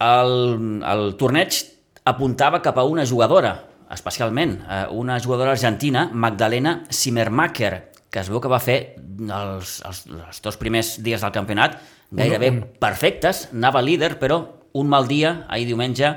el, 0.00 0.34
el 0.80 1.04
torneig 1.20 1.60
apuntava 2.08 2.62
cap 2.64 2.80
a 2.80 2.86
una 2.88 3.04
jugadora, 3.04 3.58
especialment, 3.92 4.56
eh, 4.64 4.86
una 4.96 5.20
jugadora 5.20 5.52
argentina, 5.52 6.08
Magdalena 6.12 6.84
Zimmermacher, 6.90 7.90
que 8.10 8.24
es 8.24 8.30
veu 8.32 8.40
que 8.42 8.50
va 8.50 8.58
fer 8.58 8.96
els, 9.20 9.76
els, 9.86 10.06
els 10.08 10.40
dos 10.42 10.56
primers 10.58 10.96
dies 11.04 11.20
del 11.22 11.34
campionat 11.34 11.76
gairebé 12.10 12.50
perfectes, 12.82 13.48
anava 13.54 13.82
líder, 13.84 14.16
però 14.18 14.40
un 14.74 14.88
mal 14.90 15.06
dia, 15.06 15.44
ahir 15.48 15.68
diumenge, 15.68 16.10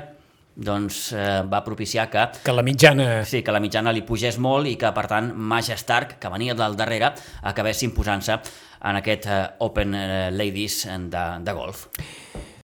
doncs 0.54 1.12
eh, 1.12 1.42
va 1.50 1.64
propiciar 1.64 2.08
que 2.10 2.28
Que 2.44 2.52
la 2.52 2.62
mitjana... 2.62 3.24
Sí, 3.24 3.42
que 3.42 3.52
la 3.52 3.60
mitjana 3.60 3.92
li 3.92 4.04
pugés 4.06 4.38
molt 4.38 4.70
i 4.70 4.76
que, 4.80 4.90
per 4.94 5.06
tant, 5.10 5.32
Maja 5.34 5.76
Stark, 5.76 6.18
que 6.20 6.32
venia 6.32 6.54
del 6.54 6.76
darrere, 6.76 7.12
acabés 7.42 7.82
imposant-se 7.82 8.38
en 8.84 9.00
aquest 9.00 9.26
eh, 9.26 9.44
Open 9.66 9.94
eh, 9.94 10.30
Ladies 10.30 10.84
de, 10.86 11.24
de 11.44 11.56
golf. 11.56 11.88